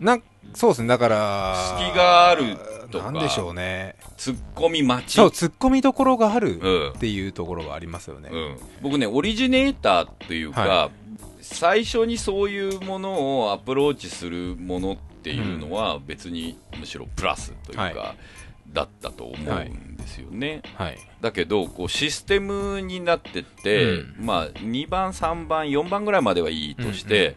[0.00, 0.22] なん
[0.54, 2.56] そうですね、だから、隙がある
[2.94, 3.12] とか。
[3.12, 3.96] なんでしょうね。
[4.16, 5.14] ツッコミ待ち。
[5.14, 6.92] そう、突っ込みどころがあるうん。
[6.92, 8.30] っていうところがありますよね。
[8.32, 10.90] うん、僕ねオリジネーターというか、は
[11.40, 18.14] 最初にそういうものをアプローチするものっていうのは別にむしろプラスというか、は
[18.72, 20.98] だったと思うんですよね、はい。
[21.20, 27.36] だけどこうシステムになってって、うまあ、2番3番4番ぐらいまではいいとして、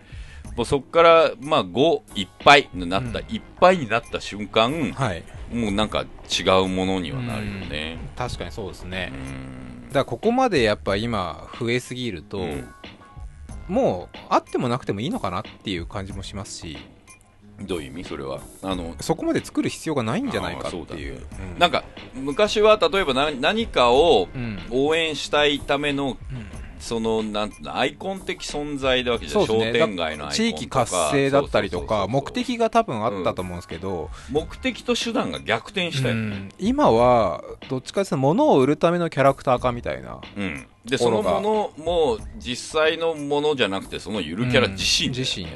[0.57, 3.25] もうそこから、まあ、5いっぱいになった、うん。
[3.29, 5.23] いっぱいになった瞬間、はい。
[5.53, 7.99] もうなんか違うものにはなるよね。
[8.17, 9.13] 確かにそうですね。
[9.13, 9.87] うん。
[9.89, 12.67] だからここまでやっぱ今増えすぎると、うん。
[13.67, 16.77] もうあってもなくてもいいのかなっていう感じもしますし。
[17.61, 18.03] どういう意味？
[18.05, 18.39] それは。
[18.63, 21.19] あのそこまで作る必要がないんじゃないかっていう。
[21.19, 21.25] ね。
[21.53, 21.59] うん。
[21.59, 21.83] なんか
[22.15, 24.59] 昔は例えば何何かをうん。
[24.71, 29.47] 応援したいためのうんそのなんアイコン的存在だわけじゃん、ね。
[29.47, 30.33] 商店街のアイコンとか。
[30.33, 36.49] 地域活性だったりとか目的が多分あったと思うんですけど、目的と手段が逆転したよ、うんうん。
[36.59, 40.21] 今はどっちかというと物を売るためのキャラクター化みたいな
[40.85, 45.47] でそのものも実際のものじゃなくてそのゆるキャラ自身自身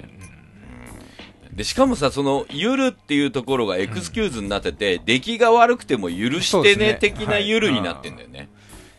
[1.53, 6.97] でしかもさそのゆるっていうところがエクスキューズになってて、出来が悪くても許してねね。
[6.99, 8.49] 的なゆるになってんだよね、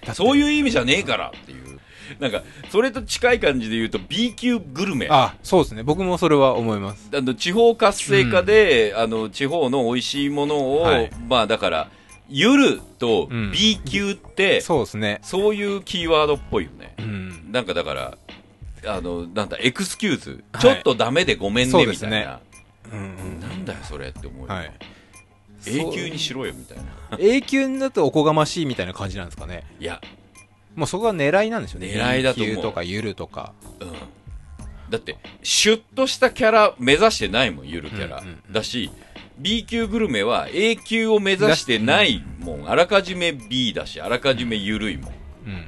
[0.03, 1.62] だってそういう意味じゃねえからっていう
[2.21, 5.09] なんかそれと近い感じで言うと B 級グルメ。
[5.11, 5.83] あそうですね。
[5.83, 7.11] 僕もそれは思います。
[7.15, 11.11] あの地方活性化で、あの地方の美味しいものを、はい。
[11.29, 11.89] まあだから
[12.29, 13.53] ゆるとうん。
[13.53, 15.21] B 級って、そうですね。
[15.23, 16.95] そういうキーワードっぽいよね。
[16.99, 17.53] うん。
[17.53, 18.19] なんかだから
[18.87, 20.63] あのなんだエクスキューズ、はい。
[20.63, 22.41] ちょっとダメでごめんねみたいな、
[22.93, 23.03] うんう
[23.37, 23.41] ん。
[23.41, 24.73] なんだよそれって思うよ、はい。
[25.67, 26.85] 永久にしろよみたいな。
[27.19, 29.65] 永久だとおこがましいみたいな感じなんですかね。
[29.79, 30.01] いや
[30.75, 31.89] もうそこが狙いなんでしょうね。
[31.89, 32.57] 狙いだと思う。
[32.59, 33.53] とかゆるとか。
[33.81, 33.93] うん。
[34.91, 38.53] だってシュッとしたキャラ目指してないもんゆるキャラ、うんうんうん。
[38.53, 38.91] だし
[39.39, 42.69] B 級グルメは A 級を目指してないもん。
[42.69, 45.13] あらかじめ B だしあらかじめゆるいもん。
[45.47, 45.67] うん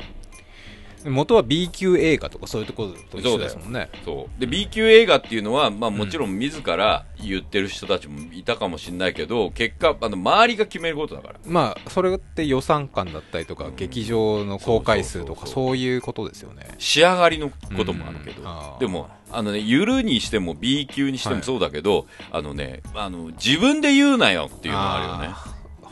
[1.05, 3.90] 元は B 級映画とかそういうところと一緒ですもんね。
[4.05, 11.34] そうで B 級映画っていうのは、まあ、もちろん自ら言ってる人たちもいたかもしれないけど結果あの周りが決めることだから。
[11.46, 13.76] まあそれって予算感だったりとか、うん。
[13.76, 16.68] 劇場の公開数とかそういうことですよね。
[16.78, 18.78] 仕上がりのこともあるけど、うん。
[18.78, 25.34] でもあのねゆるにしても B 級にしてはいもそうだけど、あのねあの自分で言うなよっていうのがあるよね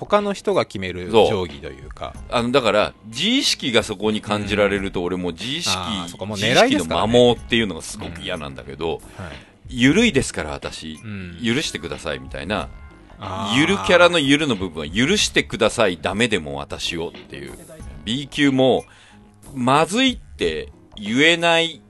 [0.03, 2.13] 他の人が決める定義というか。
[2.29, 9.01] あのだから自意識がそこに感じられると、俺も自意識、あーそこもう自意狙い識の摩耗っていうのがすごく嫌なんだけど、はい。
[9.69, 11.39] ゆるいですから私、うん。
[11.43, 12.69] 許してくださいみたいな。
[13.55, 17.53] ゆるキャラのゆるの部分は許してくださいダメでも私をっていう。
[18.05, 18.85] B 級も
[19.55, 21.81] まずいって言えない。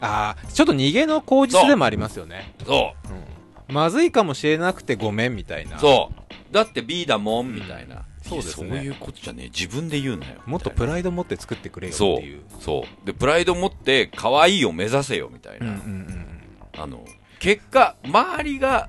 [0.00, 2.54] あーちょっと逃げの口実でもありますよね。
[2.66, 3.33] そうん
[3.68, 5.76] まずいかもしれなくてごめんみたいな。
[5.76, 6.54] うそう。
[6.54, 8.68] だって B だもんみたいな、そうですね。
[8.70, 10.40] そういうことじゃねえ自分で言うなよ。
[10.46, 12.20] もっとプライド持って作ってくれよってそう。
[12.20, 12.42] いう。
[12.60, 13.06] そう。
[13.06, 16.40] でプライド持って可愛いを目指せよみたいな、うんうんうん
[16.76, 17.04] あの
[17.38, 18.88] 結果周りが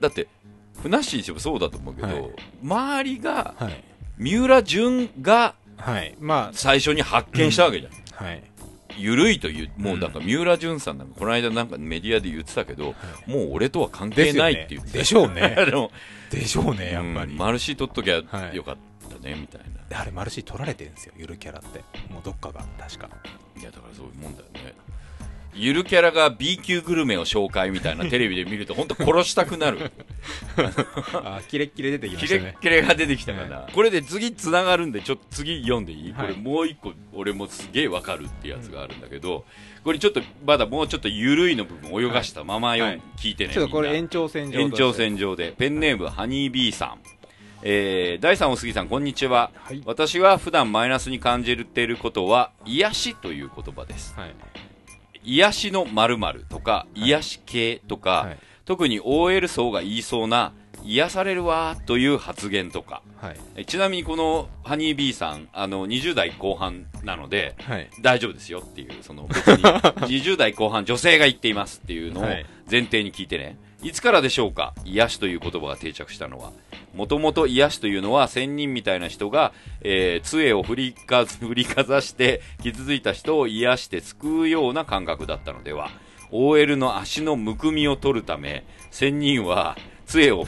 [0.00, 0.28] だって
[0.82, 2.30] ふなっしーにしてもそうだと思うけど、はい。
[2.62, 3.84] 周りがはい。
[4.18, 6.14] 三浦淳がはい。
[6.18, 8.42] ま最初に発見したわけじゃん、あはい
[8.96, 12.94] ゆるいという、もうなんか三浦淳さんなんか、この間なんかメディアで言ってたけど、
[13.26, 15.56] もう俺とは関係ないって言ってたでしょうね
[16.30, 18.56] でしょうねやっぱり、うんマルシー取っときゃはい。
[18.56, 18.76] よかっ
[19.08, 20.00] たね、みたいな。
[20.00, 21.78] あれマルシー取られてるんですよゆるキャラって。
[22.12, 23.08] もうどっかが確か。
[23.60, 24.74] いや、だからそういうもんだよね。
[25.58, 29.90] ゆるキャラが B 級グルメを紹介みたいなテレビで見ると、本当殺したくなる。
[31.24, 32.54] あキレッキレ出てきまキレしたね。
[32.58, 36.28] ッキレが出てきたかな、これで次つながるんでちょっと次読んでいい、はい。
[36.28, 39.46] これもう一個俺もすげえわかるってやつがあるんだけど、
[39.82, 43.00] これちょっとまだもうちょっと緩いの部分泳がしたまま読ん、はい。
[43.16, 45.54] 聞いてねちょっとこれ延長線上延長線上で。
[45.56, 46.98] ペンネームハニービーさん。
[47.62, 49.82] えー、第3お杉さんこんにちは、はい。
[49.86, 54.14] 私は普段マイナスに感じていることは癒しという言葉です。
[54.14, 54.34] はい
[55.26, 58.38] 癒しの〇〇とか癒し系とか、はい。
[58.64, 60.52] 特に OL 層が言いそうな
[60.82, 63.02] 癒されるわーという発言とか。
[63.20, 63.36] はい。
[63.56, 67.90] えちなみにこのハニービーさんあの20代後半なのではい。
[68.02, 72.46] 大丈夫ですよっていうその別に20代後半女性が言っていますっていうのをはい。
[72.70, 74.74] 前提に聞いてねいつからでしょうか？
[74.84, 76.50] 癒しという言葉が定着したのは。
[76.92, 85.92] もともと癒しというのは仙人みたいな人が、えー、杖を振りか 振りかざして傷ついた人を癒して救うような感覚だったのでは。
[86.32, 90.46] OL の足のむくみを取るため仙人は杖を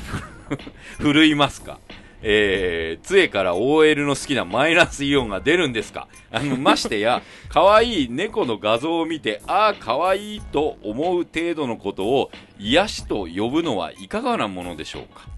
[0.99, 1.79] 振るいますか？
[2.23, 6.09] えー、杖から OL の好きなマイナスイオンが出るんですか？
[6.31, 15.29] あの、ましてや、 可愛い猫の画像を見て、ああ、可愛いと思う程度のことを癒しと呼ぶのはいかがなものでしょうか？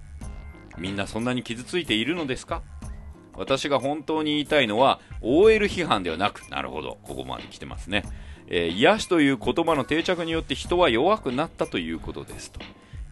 [0.79, 2.63] みんなそんなに傷ついているのですか？
[3.35, 8.03] 私が本当に言いたいのは OL 批判ではなくなるほどここまで来てますね、
[8.49, 12.61] えー癒しという言葉の定着によって人は弱くなったということですと。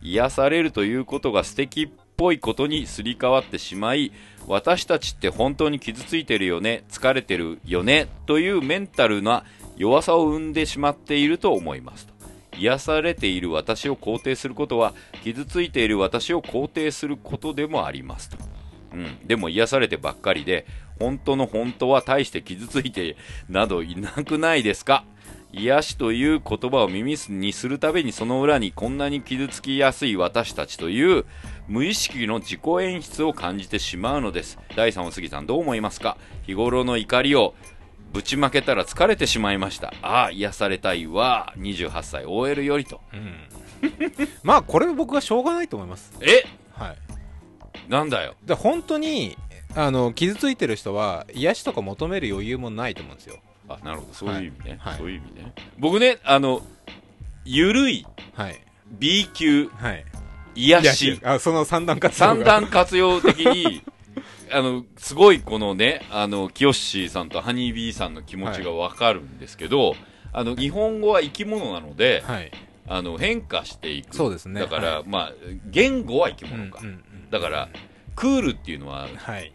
[0.03, 1.89] 癒されるということが素敵っ
[2.19, 4.11] ぽいことにすり替わってしまい
[4.49, 9.45] 私たちって本当に傷ついてるよね疲れてるよねというメンタルな
[9.77, 12.09] 弱さを生んでしまっていると思います
[12.57, 18.37] 癒されている私を肯定することは傷ついている私を肯定することでもありますと。
[18.93, 20.67] うん、でも癒されてばっかりで
[20.99, 23.17] 本当の本当は大して傷ついて
[23.49, 25.05] などいなくないですか？
[25.53, 31.27] 癒しという言葉を耳にするたびにその裏にこんなに傷つきやすい私たちという
[31.69, 34.59] 無意識の自己演出を感じてしまうのです。
[34.75, 36.17] 第3お杉さんどう思いますか？
[36.47, 37.55] 日頃の怒りを
[38.13, 39.93] ぶちまけたら疲れてしまいました。
[40.01, 41.53] ああ癒されたいわ。
[41.59, 43.03] 28歳 OL よりと。
[43.13, 43.37] うん。
[44.43, 46.13] まあこれ僕はしょうがないと思います。
[46.23, 46.47] え？
[46.73, 46.97] はい。
[47.91, 48.35] なんだよ。
[48.45, 49.37] で本当に
[49.77, 53.37] あの傷ついてる人は癒しとか求める余裕もないと思うんですよ。
[53.69, 54.15] あなるほど。
[54.15, 54.97] そういう意味ね、はい。
[54.97, 55.53] そういう意味ね。
[55.79, 56.63] 僕ねあの
[57.45, 58.59] ゆるいはい。
[58.91, 59.69] B 級。
[59.69, 60.05] はい
[60.67, 61.21] 癒し。
[61.23, 62.35] あその三段活用が。
[62.37, 63.83] 三段活用的に
[64.51, 69.95] あのすごいこのねあのキヨッシーさんとハニービーさんの気持ちがわかるんですけど、
[70.33, 72.51] あの日本語は生き物なので、はい。
[72.91, 74.17] あの変化していく。
[74.17, 74.61] そうですね。
[74.61, 75.33] だから、はまあ
[75.67, 77.03] 言語は生きうん物か、うんうん。
[77.31, 77.69] だから
[78.17, 79.53] クールっていうのははい。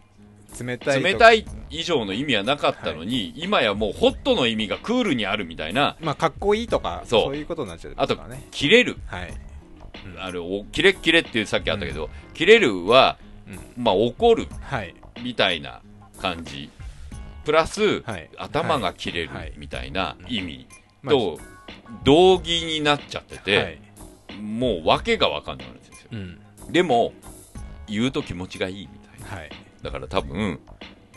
[0.60, 5.96] 冷たいと冷たい以上の意味はなかったのに、今やもうホットの意味がクールにあるみたいな。
[6.00, 7.22] まあかっこいいとかそう。
[7.24, 8.16] そういうことになっちゃうあと
[8.52, 8.96] 切れる。
[9.06, 9.34] はい
[10.18, 13.18] あれおキレッキレってさっきあったけど、切れるは、
[13.76, 13.82] うん。
[13.84, 14.94] まあ怒るはい。
[15.22, 15.80] みたいな
[16.20, 16.70] 感じ。
[17.44, 18.30] プラス、はい。
[18.38, 19.52] 頭が切れるはい。
[19.56, 20.66] みたいな意味
[21.02, 21.38] まあと
[22.04, 23.78] 同義になっちゃってて、はい。
[24.40, 26.08] もう訳が分かんないんですよ。
[26.12, 26.38] うん。
[26.70, 27.12] でも
[27.86, 29.36] 言うと気持ちがいいみたいな。
[29.36, 29.50] はい。
[29.82, 30.60] だから多分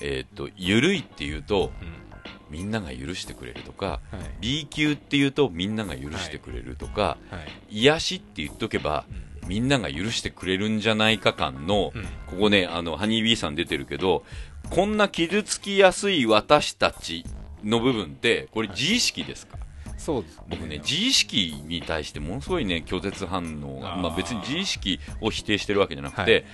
[0.01, 2.07] えーっと緩いっていうとうん
[2.50, 4.38] みんなが許してくれるとかはい。
[4.41, 7.38] B 級っていうとみんなが許してくれるとか、は
[7.70, 7.80] い。
[7.82, 9.06] 癒しって言っとけば
[9.48, 12.04] みんなが許してくれるんじゃないか感の、うん。
[12.28, 14.24] ここね、あの、ハニービーさん出てるけど、
[14.70, 17.26] こんな傷つきやすい私たち
[17.64, 19.58] の部分って、これ自意識ですか、
[19.98, 26.45] そうです僕ね、自意識に対してものすごいね、拒絶反応が、まあ別に自意識を否定してるわけじゃなくて、はい。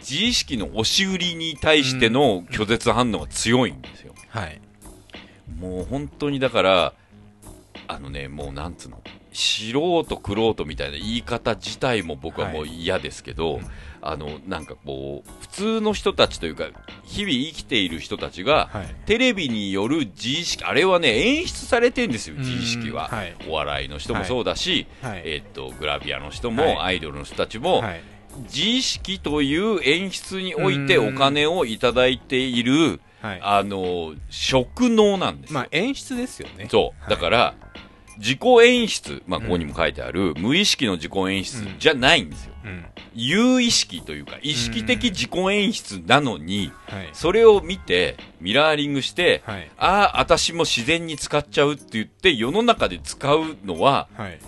[0.00, 4.14] 自意識の押し売りに対しての拒絶反応が強いんですよ。
[4.28, 4.60] はい
[5.58, 6.92] もう本当にだから、
[7.88, 9.00] あのね、もうなんつうの、
[9.32, 9.70] 素
[10.04, 13.66] 人、くろうとみたいな言い方自体も僕はもう嫌ですけど、うん。
[14.00, 16.68] あの、なんかこう、普通の人たちというか、
[17.04, 18.94] 日々生きている人たちが、はい。
[19.04, 22.40] テレビによる自意識、あれはね、演出されてんですよ、うん。
[22.40, 23.08] 自意識は。
[23.08, 23.36] はい。
[23.48, 25.22] お笑いの人もそうだし、はい。
[25.24, 26.76] えっと、グラビアの人も、はい。
[26.78, 28.00] アイドルの人たちも、はい。
[28.44, 31.14] 自意識という演出においてうん。
[31.14, 33.40] お金をいただいている、はい。
[33.42, 35.54] あの、職能なんですよ。
[35.54, 36.68] まあ演出ですよね。
[36.70, 37.02] そう。
[37.02, 37.10] はい。
[37.10, 37.54] だから、
[38.18, 41.78] 自己演出、まあ、ここにも書いてある、無意識の自己演出うん。
[41.78, 42.54] じゃないんですよ。
[42.64, 42.84] うん。
[43.14, 47.10] 有意識というか、意識的自己演出なのに、はい。
[47.12, 49.70] それを見て、ミラーリングして、はい。
[49.76, 54.38] ああ、私も自然に使っちゃうって言って、世の中で使うのは、はい。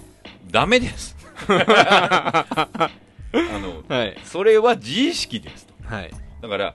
[0.51, 1.17] ダメです。
[1.49, 2.89] あ
[3.33, 4.17] の、はい。
[4.25, 5.75] それは自意識ですと。
[5.85, 6.11] はい。
[6.41, 6.75] だから、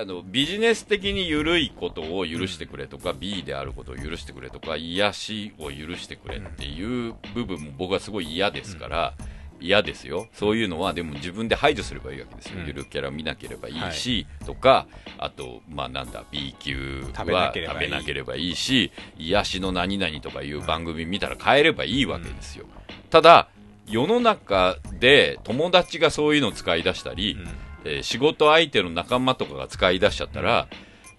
[0.00, 9.14] あの、ビジネス的に緩いことを許してくれとか、B であることを許してくれとか、癒しを許してくれっていう部分も僕はすごい嫌ですから、
[9.60, 10.28] 嫌ですよ。
[10.32, 12.58] そういうのは、でも自分で排除すればいいわけですよ。
[12.58, 14.86] うんゆるキャラ見なければいいし、とか、
[15.18, 22.66] あと、まあなんだ、B 級食べなはければいい食べなければいいし、癒しの何々とかいう番組見たら変えればいいわけですよ。
[23.10, 23.48] ただ、
[23.86, 27.36] 世の中で友達がそういうのを使い出したり、
[27.84, 30.68] えー仕事相手の仲間とかが使い出しちゃったら、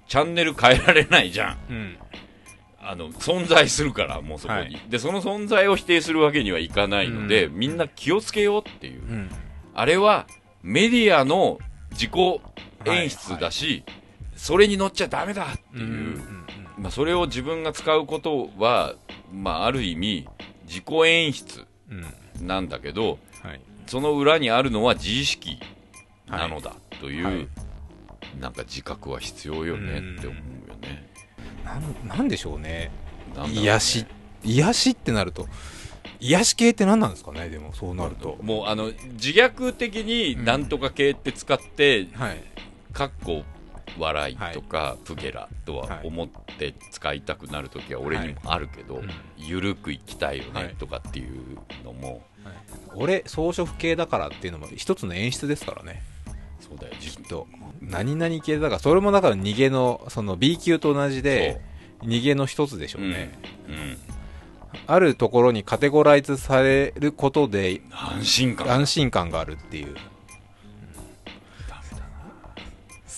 [0.08, 1.58] チャンネル変えられないじゃん。
[1.70, 1.98] うん。
[2.80, 4.82] あの、存在するから、もうそこに、はい。
[4.90, 7.56] で、その存在を否定するわけにはいかないので、うん。
[7.56, 9.02] みんな気をつけようっていう。
[9.02, 9.30] うん。
[9.74, 10.28] あれは、
[10.62, 11.60] メディアの
[11.92, 12.12] 自己
[12.86, 13.84] 演出だし、
[14.36, 16.46] それに乗っちゃダメだっていう、うん
[16.78, 18.96] まあ、それを自分が使うことは、
[19.32, 20.28] まあ、ある意味、
[20.68, 21.66] 自己演出
[22.42, 23.62] なんだけど、はい。
[23.88, 25.60] その裏にあるのは自意識
[26.38, 27.48] なのだという、はい。
[28.40, 30.36] なんか自覚は必要よねって思
[30.68, 31.08] うよね。
[31.64, 32.92] なんなんでしょうね。
[33.36, 33.50] ね。
[33.52, 34.06] 癒し
[34.44, 35.48] 癒しってなると
[36.20, 38.38] 癒し系って何なんですかねでもそうなると。
[38.42, 42.44] もうあの自虐的になんとか系って使って、はい。
[42.94, 43.44] かっこ
[43.98, 46.28] 笑いとか、プゲラとは思っ
[46.58, 49.10] て使いたくなるときは俺にもあるけど、うん。
[49.38, 52.24] ゆるくいきたいよはいねとかっていうのも、
[52.96, 56.02] 俺装飾系だからっていうのも一つの演出ですからね
[56.64, 57.48] そうだよきっと
[57.82, 61.60] 何々系だからそれもだから逃げのその B 級と同じで
[62.02, 63.38] 逃げの一つでしょうね、
[63.68, 63.98] うん、うん、
[64.88, 69.96] あるところにカテゴライズされることで安心感安心感があるっていう、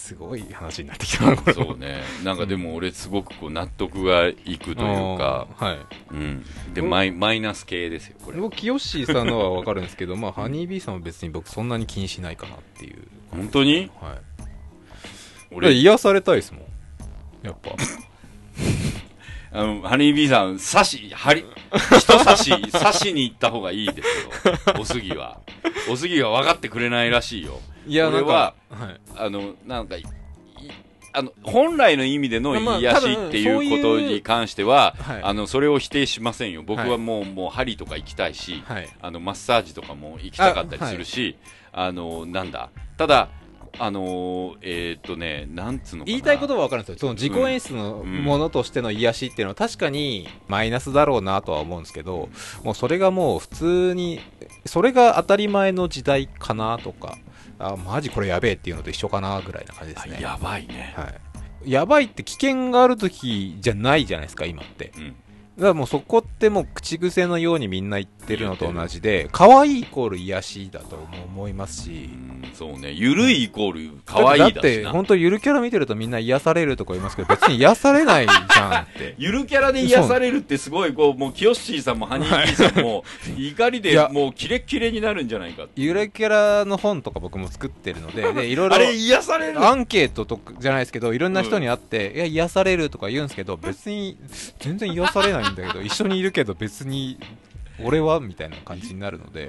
[0.05, 1.53] すごい話になってきたなこれ。
[1.53, 2.03] そうね。
[2.23, 5.79] なんかでも俺すごくこう納得がいくというか、あーはい。
[6.11, 8.37] うん、でマイマイナス系ですよこれ。
[8.37, 13.91] 僕キヨッシーさんのは分かるんですけどまあハニービーさんは別に僕そんなに気にしないかなっていう本当に？
[14.01, 14.17] はい。
[15.51, 15.67] 俺。
[15.67, 16.61] 俺癒されたいですもん。
[17.43, 17.71] やっぱ。
[19.57, 21.45] あの、ハニービーさん、刺し、はり、
[21.97, 24.07] 人刺し、刺しに行った方がいいです
[24.49, 24.53] よ。
[24.79, 25.39] おすぎは。
[25.89, 27.61] おすぎは分かってくれないらしいよ。
[27.87, 28.99] いや俺はかはい。
[29.15, 30.03] あの、なんか、い
[31.15, 36.63] あの、本来の意味でのまあ癒しっていうことに関しては、はいあの、それを否定しませんよ。
[36.63, 41.37] 僕ははいもう、もう、針とか行きたいし、はいあの、マッサージとかも行きたかったりするし、
[41.71, 42.69] あ,、の、なんだ？
[42.97, 43.29] ただ、
[43.77, 46.05] あのーえーっとね、なんつうの。
[46.05, 52.29] 言いたいことは分かるんですよその自己演出のうんものとしての癒しっていうのは確かにマイナスだろうなとは思うんですけど
[52.63, 54.21] もうそれがもう普通に
[54.65, 57.17] それが当たり前の時代かなとか
[57.59, 60.93] あマジこれやべえっていうのと一緒かなぐらいな感じですねあやばいね。
[60.95, 61.13] は
[61.65, 65.15] い、やばいって危険がある時じゃないじゃないですか今ってうん。
[65.55, 72.91] だからもうそこってもう口癖のようにみんな言ってるのと同じで可愛いイコール癒しだとも思いますしうんそうね。
[72.91, 74.53] ゆるいイコール、可愛いだしな。
[74.53, 83.03] だって本当ゆるキャラ見てるとみんな癒されるとか言いますけど別に癒されないじゃんって ゆるキャラで癒されるってすごい、こう、もう、キヨッシーさんもハニービーさんも、
[83.37, 85.81] 怒りでもう、キレッキレになるんじゃないかって。
[85.81, 94.17] ゆるキャラの本とか僕も作ってるのででいろいろあれ、癒されるアンケートとかじゃないですけどいろんな人に会って、いや癒されるとか言うんですけど別に
[94.59, 97.19] 全然癒されないんだけど一緒にいるけど別に
[97.83, 99.47] 俺はみたいな感じになるので。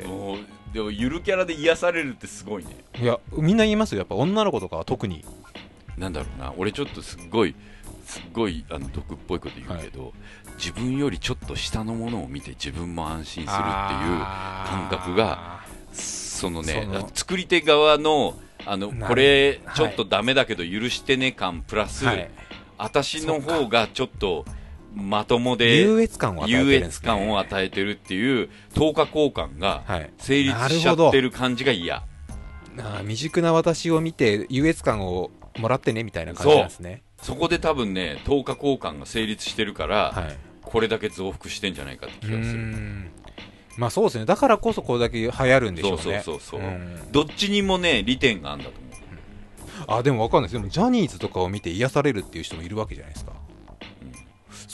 [0.72, 2.76] でも、ゆるキャラで癒されるってすごいね。
[3.01, 4.01] いやみんな言いますよ。
[4.01, 5.24] やっぱ女の子とかは特に。
[5.97, 7.55] なんだろうな、俺ちょっとすっごい、
[8.05, 10.12] すっごい、あの、毒っぽいこと言うけど、
[10.59, 15.61] 自分よりちょっと下のものを見て自分も安心するっていう感覚が
[15.92, 19.76] そのね作り手側のあのこれはい。
[19.76, 22.30] ちょっとダメだけど許してね感プラス、はい。
[22.78, 24.44] 私の方がちょっと
[24.97, 30.11] まともで優越感を与えて優るね、越感を与えてるっていう等価交換がはい。
[30.16, 31.97] 成立しちゃってる感じが嫌。
[31.97, 37.03] あー未熟な私を見て優越感をもらってねみたいな感じなんですね。
[37.20, 40.36] そこで多分ね等価交換が成立してるから、はい。
[40.62, 42.59] これだけ増幅してんじゃないかって気がする。
[42.59, 43.11] ん。
[43.76, 44.24] まあそうですね。
[44.24, 45.99] だからこそこれだけ流行るんでしょうね。
[45.99, 46.70] そうそうそう
[47.12, 48.86] どっちにもね利点があるんだと思う。
[49.99, 50.59] あでも分かんないです。
[50.59, 53.32] でもジャニーズとかを見て癒されるっていう人もいるわけじゃないですか、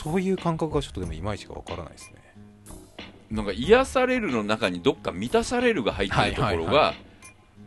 [0.02, 2.22] そういう感覚がちょっとでもいまいちが分からないですね。
[3.30, 6.94] なんか癒されるの中にどっか満たされるが入ってるところはいはいが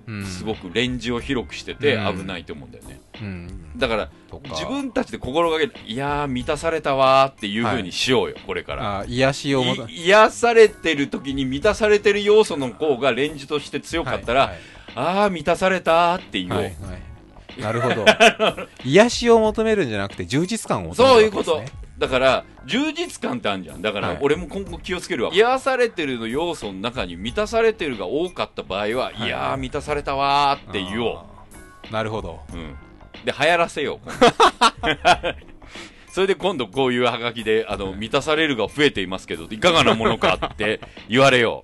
[0.07, 0.25] うん。
[0.25, 2.19] すごくレンジを広くしててうん。
[2.19, 3.79] 危ないと思うんだよね、うん。
[3.79, 4.09] だから
[4.51, 8.99] 自分たちで心がけていやー満たされたわーっていう風にしようよ、これから。
[8.99, 14.59] あ癒しを癒されてる時に満たされてる要素の方がレンジとして強かったら、はい
[14.97, 16.71] ああ満たされたーって言おう、はいは
[17.57, 17.61] い。
[17.61, 18.05] なるほど。
[18.85, 21.61] 癒しを求めるんじゃなくて充実感を求めそういうこと
[21.97, 23.81] だから充実感ってあるじゃん。
[23.81, 24.17] だから、はい。
[24.21, 25.31] 俺も今後気をつけるわ。
[25.33, 29.25] 癒されてるの要素の中に満たされてるが多かった場合は、い。
[29.25, 31.25] い、やー満たされたわーって言お
[31.89, 31.93] う。
[31.93, 32.41] なるほど。
[32.53, 32.75] うん、
[33.23, 34.09] で流行らせよう
[36.11, 41.63] それで今度こういうハガキであの満たされるが増えていますけどいかがなものかって言われよ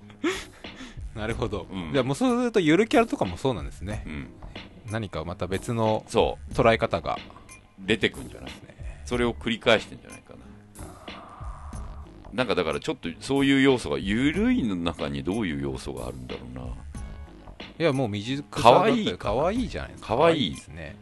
[1.16, 1.90] なるほど、うん。
[1.92, 4.04] じゃあもうそうするとゆるキャラとかもそうなんですね。
[4.06, 4.28] うん、
[4.90, 7.14] 何かまた別のそ捉え方が。
[7.14, 7.18] う
[7.84, 8.46] 出てくんじゃない？
[8.46, 8.52] ね
[9.04, 10.38] それを繰り返してんじゃないかな。
[12.32, 16.62] なんかだからちょっとそういう要素がゆるいの中にどういう要素があるんだろうな。
[17.78, 20.16] いやもう未熟さ可愛いだったら可愛いじゃないですか。
[20.16, 20.54] 可愛い。
[20.54, 20.96] ですね。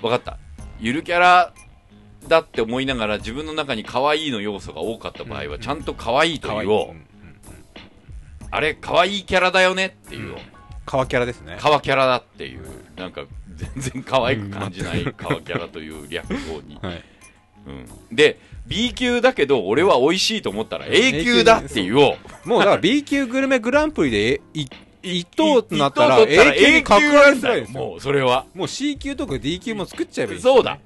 [0.00, 0.38] 分かった。
[0.80, 1.52] ゆるキャラ
[2.28, 7.06] だって思いながら自分の中に可愛いの要素が多かった場合はちゃんと可愛いと言おう、うんうん
[8.54, 10.36] あれ可愛いキャラだよねっていう、うん。
[10.36, 11.56] キャラですね。
[11.58, 12.62] カワキャラだっていう。
[12.94, 13.24] なんか
[13.56, 17.04] 全然可愛く感じないカワキャラという略語に、 はい
[17.66, 22.48] うん、で B 級だけど俺は美味しいと思ったら A 級だって言おう。
[22.48, 24.66] もうだから B 級グルメグランプリでい
[25.02, 27.78] 一等となったら A 級に格上げすらいですよ。
[27.78, 28.46] もうそれは。
[28.54, 30.78] もう C 級とか D 級も作っちゃえばいいそうだ。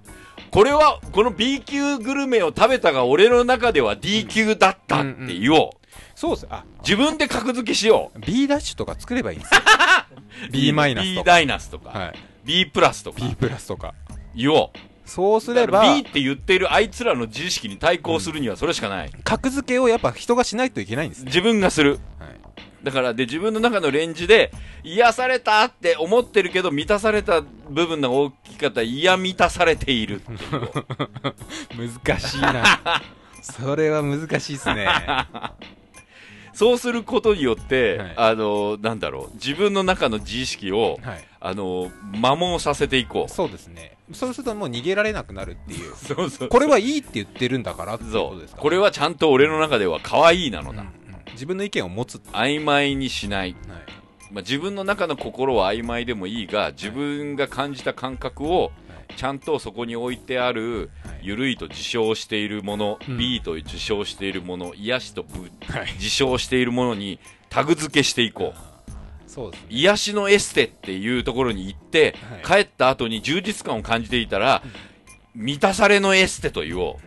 [0.50, 5.70] これはこの B 級グルメを食べたが俺の中では D 級だったって言おう、
[6.14, 6.46] そうっす。
[6.50, 6.64] あ。
[6.80, 8.20] 自分で格付けしよう。
[8.20, 9.60] B ダッシュとか作ればいいんですよ。
[10.50, 11.30] B マイナス B とか。
[11.30, 12.14] ダイナスとか、はい。
[12.44, 13.20] B プラスとか。
[13.20, 13.94] B プラスとか。
[14.34, 21.26] 言おうそうすれば B って言っているあいつらの自意識に対抗するにはそれしかない、格付けをやっぱ人がしないといけないんですね。
[21.26, 21.98] 自分がする。
[22.18, 22.38] はい。
[22.84, 24.52] だからで自分の中のレンジで
[24.84, 30.20] 癒されたって思ってるけど満たされた部分の大きかった嫌満たされている
[31.74, 33.02] 難しいな。
[33.40, 34.86] それは難しいっすね。
[36.52, 38.14] そうすることによって、はい。
[38.16, 39.34] あのなんだろう。
[39.34, 41.24] 自分の中の自意識をはい。
[41.40, 43.32] あの摩耗させていこう。
[43.32, 45.94] そうですねそうするともう逃げられなくなるっていう。
[45.96, 50.92] そうそうこれはいいって言ってるんだからってこそうとですかこれはちゃんと俺の中では可愛いなのだ、うんうん。
[51.32, 53.80] 自分の意見を持つ、曖昧にしない、はい。
[54.30, 58.72] まあ、自分の中の心は曖昧でもいいが自分が感じた感覚を
[59.16, 61.20] ちゃんとそこに置いてあるはい。
[61.22, 63.18] ゆるいと自称しているもの、うん。
[63.18, 65.92] B と自称しているもの癒しとぶはい。
[65.94, 67.18] 自称しているものに
[67.50, 68.67] タグ付けしていこう
[69.28, 69.66] そうですね。
[69.70, 72.14] 癒しのエステっていうところに行って、
[72.44, 74.62] 帰った後に充実感を感じていたら、
[75.34, 76.98] 満たされのエステと言お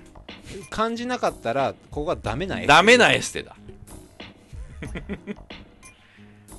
[0.70, 3.56] 感じなかったらここがダメなう絵ダメなエステだ。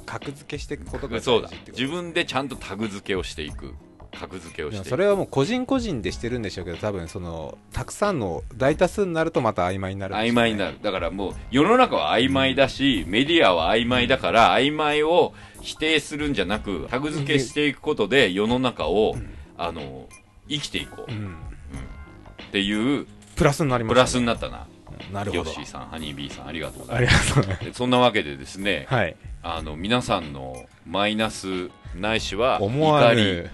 [0.06, 1.50] 格付けしていくことが大そうだ。
[1.68, 3.74] 自分でちゃんとタグ付けをしていく。
[4.18, 4.88] 格付けをしていく。
[4.88, 10.20] それはもう個人個人でしてるんでしょうけど多分そのたくさんの大多数になるとまた曖昧になるね。
[10.20, 10.76] 曖昧になる。
[10.82, 15.32] だからもう世の中は曖昧だし、メディアは曖昧だから曖昧を
[15.62, 19.16] 否定するんじゃなくタグ付けしていくことで世の中を、
[19.56, 20.08] あの
[20.48, 21.36] 生きていこう、うん。
[22.42, 23.06] っていう
[23.36, 24.66] プラスになりますプラスになったな。
[25.12, 25.44] なるほど。
[25.44, 27.34] ヨッシーさんハニービーさんありがとうござあいます。
[27.72, 29.16] そんなわけでですね、はい。
[29.42, 33.22] あの皆さんのマイナスないしは思わ怒り。
[33.22, 33.50] ぬ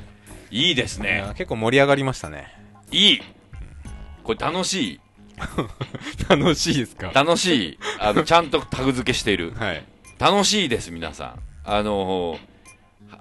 [0.51, 2.49] いいですいねや結構盛り上がりましたね。
[2.91, 3.23] いい。
[4.25, 5.01] これ楽しい。
[6.29, 7.11] 楽しいですか？
[7.15, 7.79] 楽しい。
[8.01, 9.53] あのちゃんとタグ付けしている。
[9.57, 9.85] はい。
[10.19, 11.41] 楽しいです皆さん
[11.71, 12.39] あの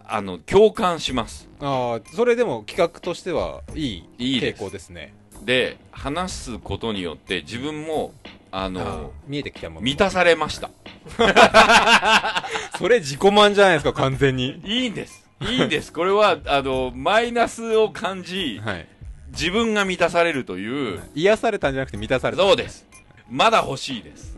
[0.06, 1.50] あの共感します。
[1.60, 5.14] ああそれでも企画としてはいい傾向ですね。
[5.44, 8.14] で話すことによって自分も
[8.52, 9.82] ああのー見えてきたもの。
[9.82, 10.70] 満たされました。
[12.78, 14.62] それ自己満じゃないですか完全に。
[14.64, 15.28] いいんです。
[15.42, 15.92] いいんです。
[15.92, 18.88] これはあのマイナスを感じはい。
[19.32, 21.02] 自分が満たされるという。
[21.16, 22.44] 癒されたんじゃなくて満たされた。
[22.44, 22.87] そうです
[23.30, 24.36] まだ欲しいです。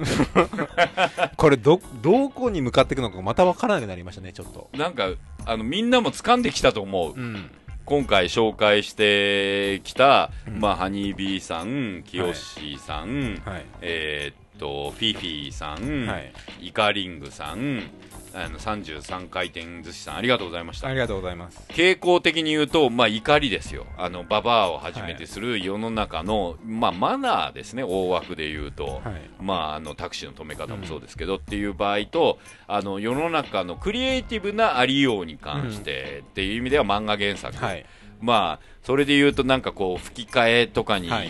[1.37, 4.69] これどどこに向かっていくのかまた分からなくなりましたねちょっと。
[4.73, 5.09] なんか
[5.45, 7.13] あのみんなも掴んできたと思う。
[7.13, 7.51] うん。
[7.85, 10.59] 今回紹介してきた、うん。
[10.59, 13.65] まあ、ハニービーさん、キヨッシーさん、はい。
[13.81, 16.31] えーっと、フィフィさん、はい。
[16.61, 17.89] イカリングさん、
[18.33, 20.93] あの33回転寿司さん、ありがとうございましたあ。
[20.93, 23.85] りがとうございます傾向的に言うと、まあ、怒りですよ。
[23.97, 28.85] あの、ババアをはじめてする世の中の、まあ、マナーですね、大枠で言うと。
[28.85, 37.85] はいまあ、あのタクシーの止め方もそうですけど、っていう場合とあの世の中のクリエイティブなありように関して、っていう意味では漫画原作、はい
[38.21, 41.23] まあそれで言うとなんかこう吹き替えとかには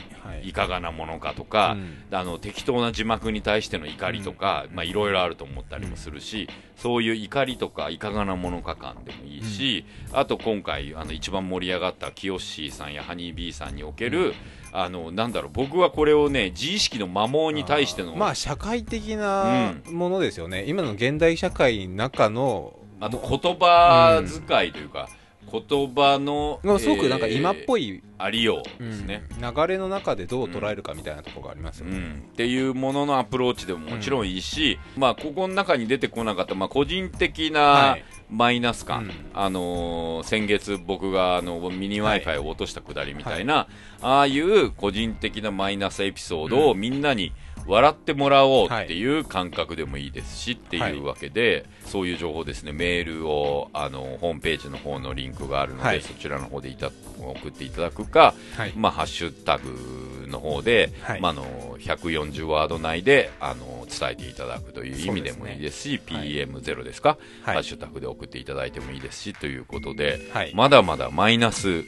[0.44, 2.00] いかがなものかとか、うん。
[2.12, 14.34] あの適当な字幕に対しての怒りとか、まあいろいろあると思ったりもするし、そういう怒りとかいかがなものか感でもいいし、あと今回あの一番盛り上がったキヨッシーさんやハニービーさんにおける、
[14.72, 25.10] あのなんだろう僕はこれをね自意識の摩耗に対してのまあ社会的なものですよね、今の現代社会の中のあと言葉遣いというか、
[25.50, 29.56] 言葉の、まあすごくなんか今っぽい、い、ありようですね、うん。
[29.56, 38.04] 流れの中でどう捉えるかみたいなところがありますよね、うん、っていうもののアプローチでももちろんいいし、まあ、ここの中に出てこなかった、まあ、個人的なはい。
[38.30, 39.12] マイナス感、うん。
[39.34, 43.68] あのー先月僕があのミニ w は i い f i を落としたくだりみたいな、
[44.02, 47.34] ああいう個人的なマイナスエピソードをみんなに
[47.70, 49.20] 笑ってもらおうってい。
[49.20, 56.02] う感覚でもいいですしっていうわけで、そういう情報ですね、メールを、あの、ホームページの方のリンクがあるので、はい。
[56.02, 58.74] そちらの方でいた送っていただくか、はい。
[58.76, 61.22] まあ、ハッシュタグの方で、はい。
[61.22, 61.44] まあ、あの、
[61.80, 66.28] 140ワード内で、あの、伝えていただくという意味でもいいですし、はい。
[66.28, 67.56] PM0 ですか、はい。
[67.56, 70.54] ハッシュタグで送っていただいてもいいですし、ということで、はい。
[70.56, 71.84] まだまだマイナス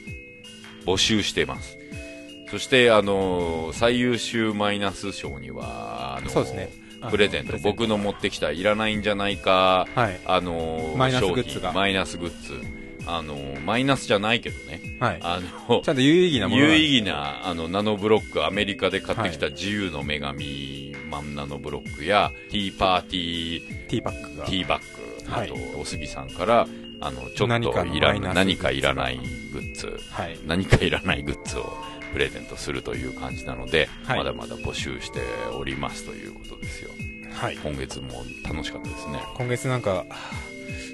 [0.86, 1.81] 募集しています。
[2.52, 6.70] そして、あの最優秀マイナス賞には、あのそうですね。
[7.10, 10.20] プレゼント、僕の持ってきたいらないんじゃないか、はい。
[10.26, 11.72] あのマイナスグッズが。
[11.72, 12.60] マイナスグッズ。
[13.06, 14.82] あのマイナスじゃないけどね。
[15.00, 15.18] はい。
[15.22, 24.44] あのちゃんと有意義なもの有意義なあのナノブロック、アメリカで買ってきた自由の女神マンナノブロックや、ティーパーティーティーパックが。
[24.44, 25.50] ティーバッグ、はい。
[25.50, 26.68] あと、おすぎさんから、
[27.00, 29.18] あの、ちょっといら何かいらない
[29.52, 30.38] グッズ、はい。
[30.46, 31.72] 何かいらないグッズを
[32.12, 34.18] プレゼントするという感じなので、はい。
[34.18, 35.20] まだまだ募集して
[35.58, 36.90] おりますということですよ。
[37.32, 37.56] はい。
[37.56, 39.22] 今月も楽しかったですね。
[39.36, 40.04] 今月なんか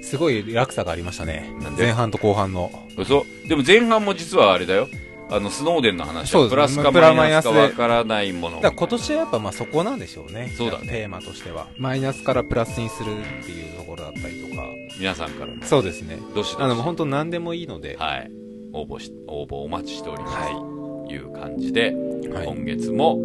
[0.01, 1.53] すごい落差がありましたね。
[1.77, 2.71] 前半と後半の。
[2.97, 3.25] 嘘。
[3.47, 4.87] でも前半も実はあれだよ。
[5.31, 8.59] あの、スノーデンの話はプラスかプラマイナスかわからないもの。
[8.61, 10.51] 今年はやっぱまあそこなんでしょうね。
[10.57, 10.87] そうだね。
[10.87, 11.67] テーマとしては。
[11.77, 14.63] マイナスからプラスにするっていうところだったりとか。
[14.97, 16.17] 皆さんからの、そうですね。
[16.33, 17.95] どしどしあの本当何でもいいので。
[17.99, 18.31] はい。
[18.73, 20.35] 応募し、応募お待ちしております。
[20.37, 20.78] はと
[21.13, 21.93] いう感じで、
[22.31, 23.17] はい今月も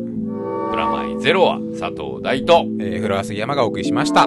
[0.70, 4.26] プラマイゼロは佐藤大とえー、フロア杉山がお送りしました。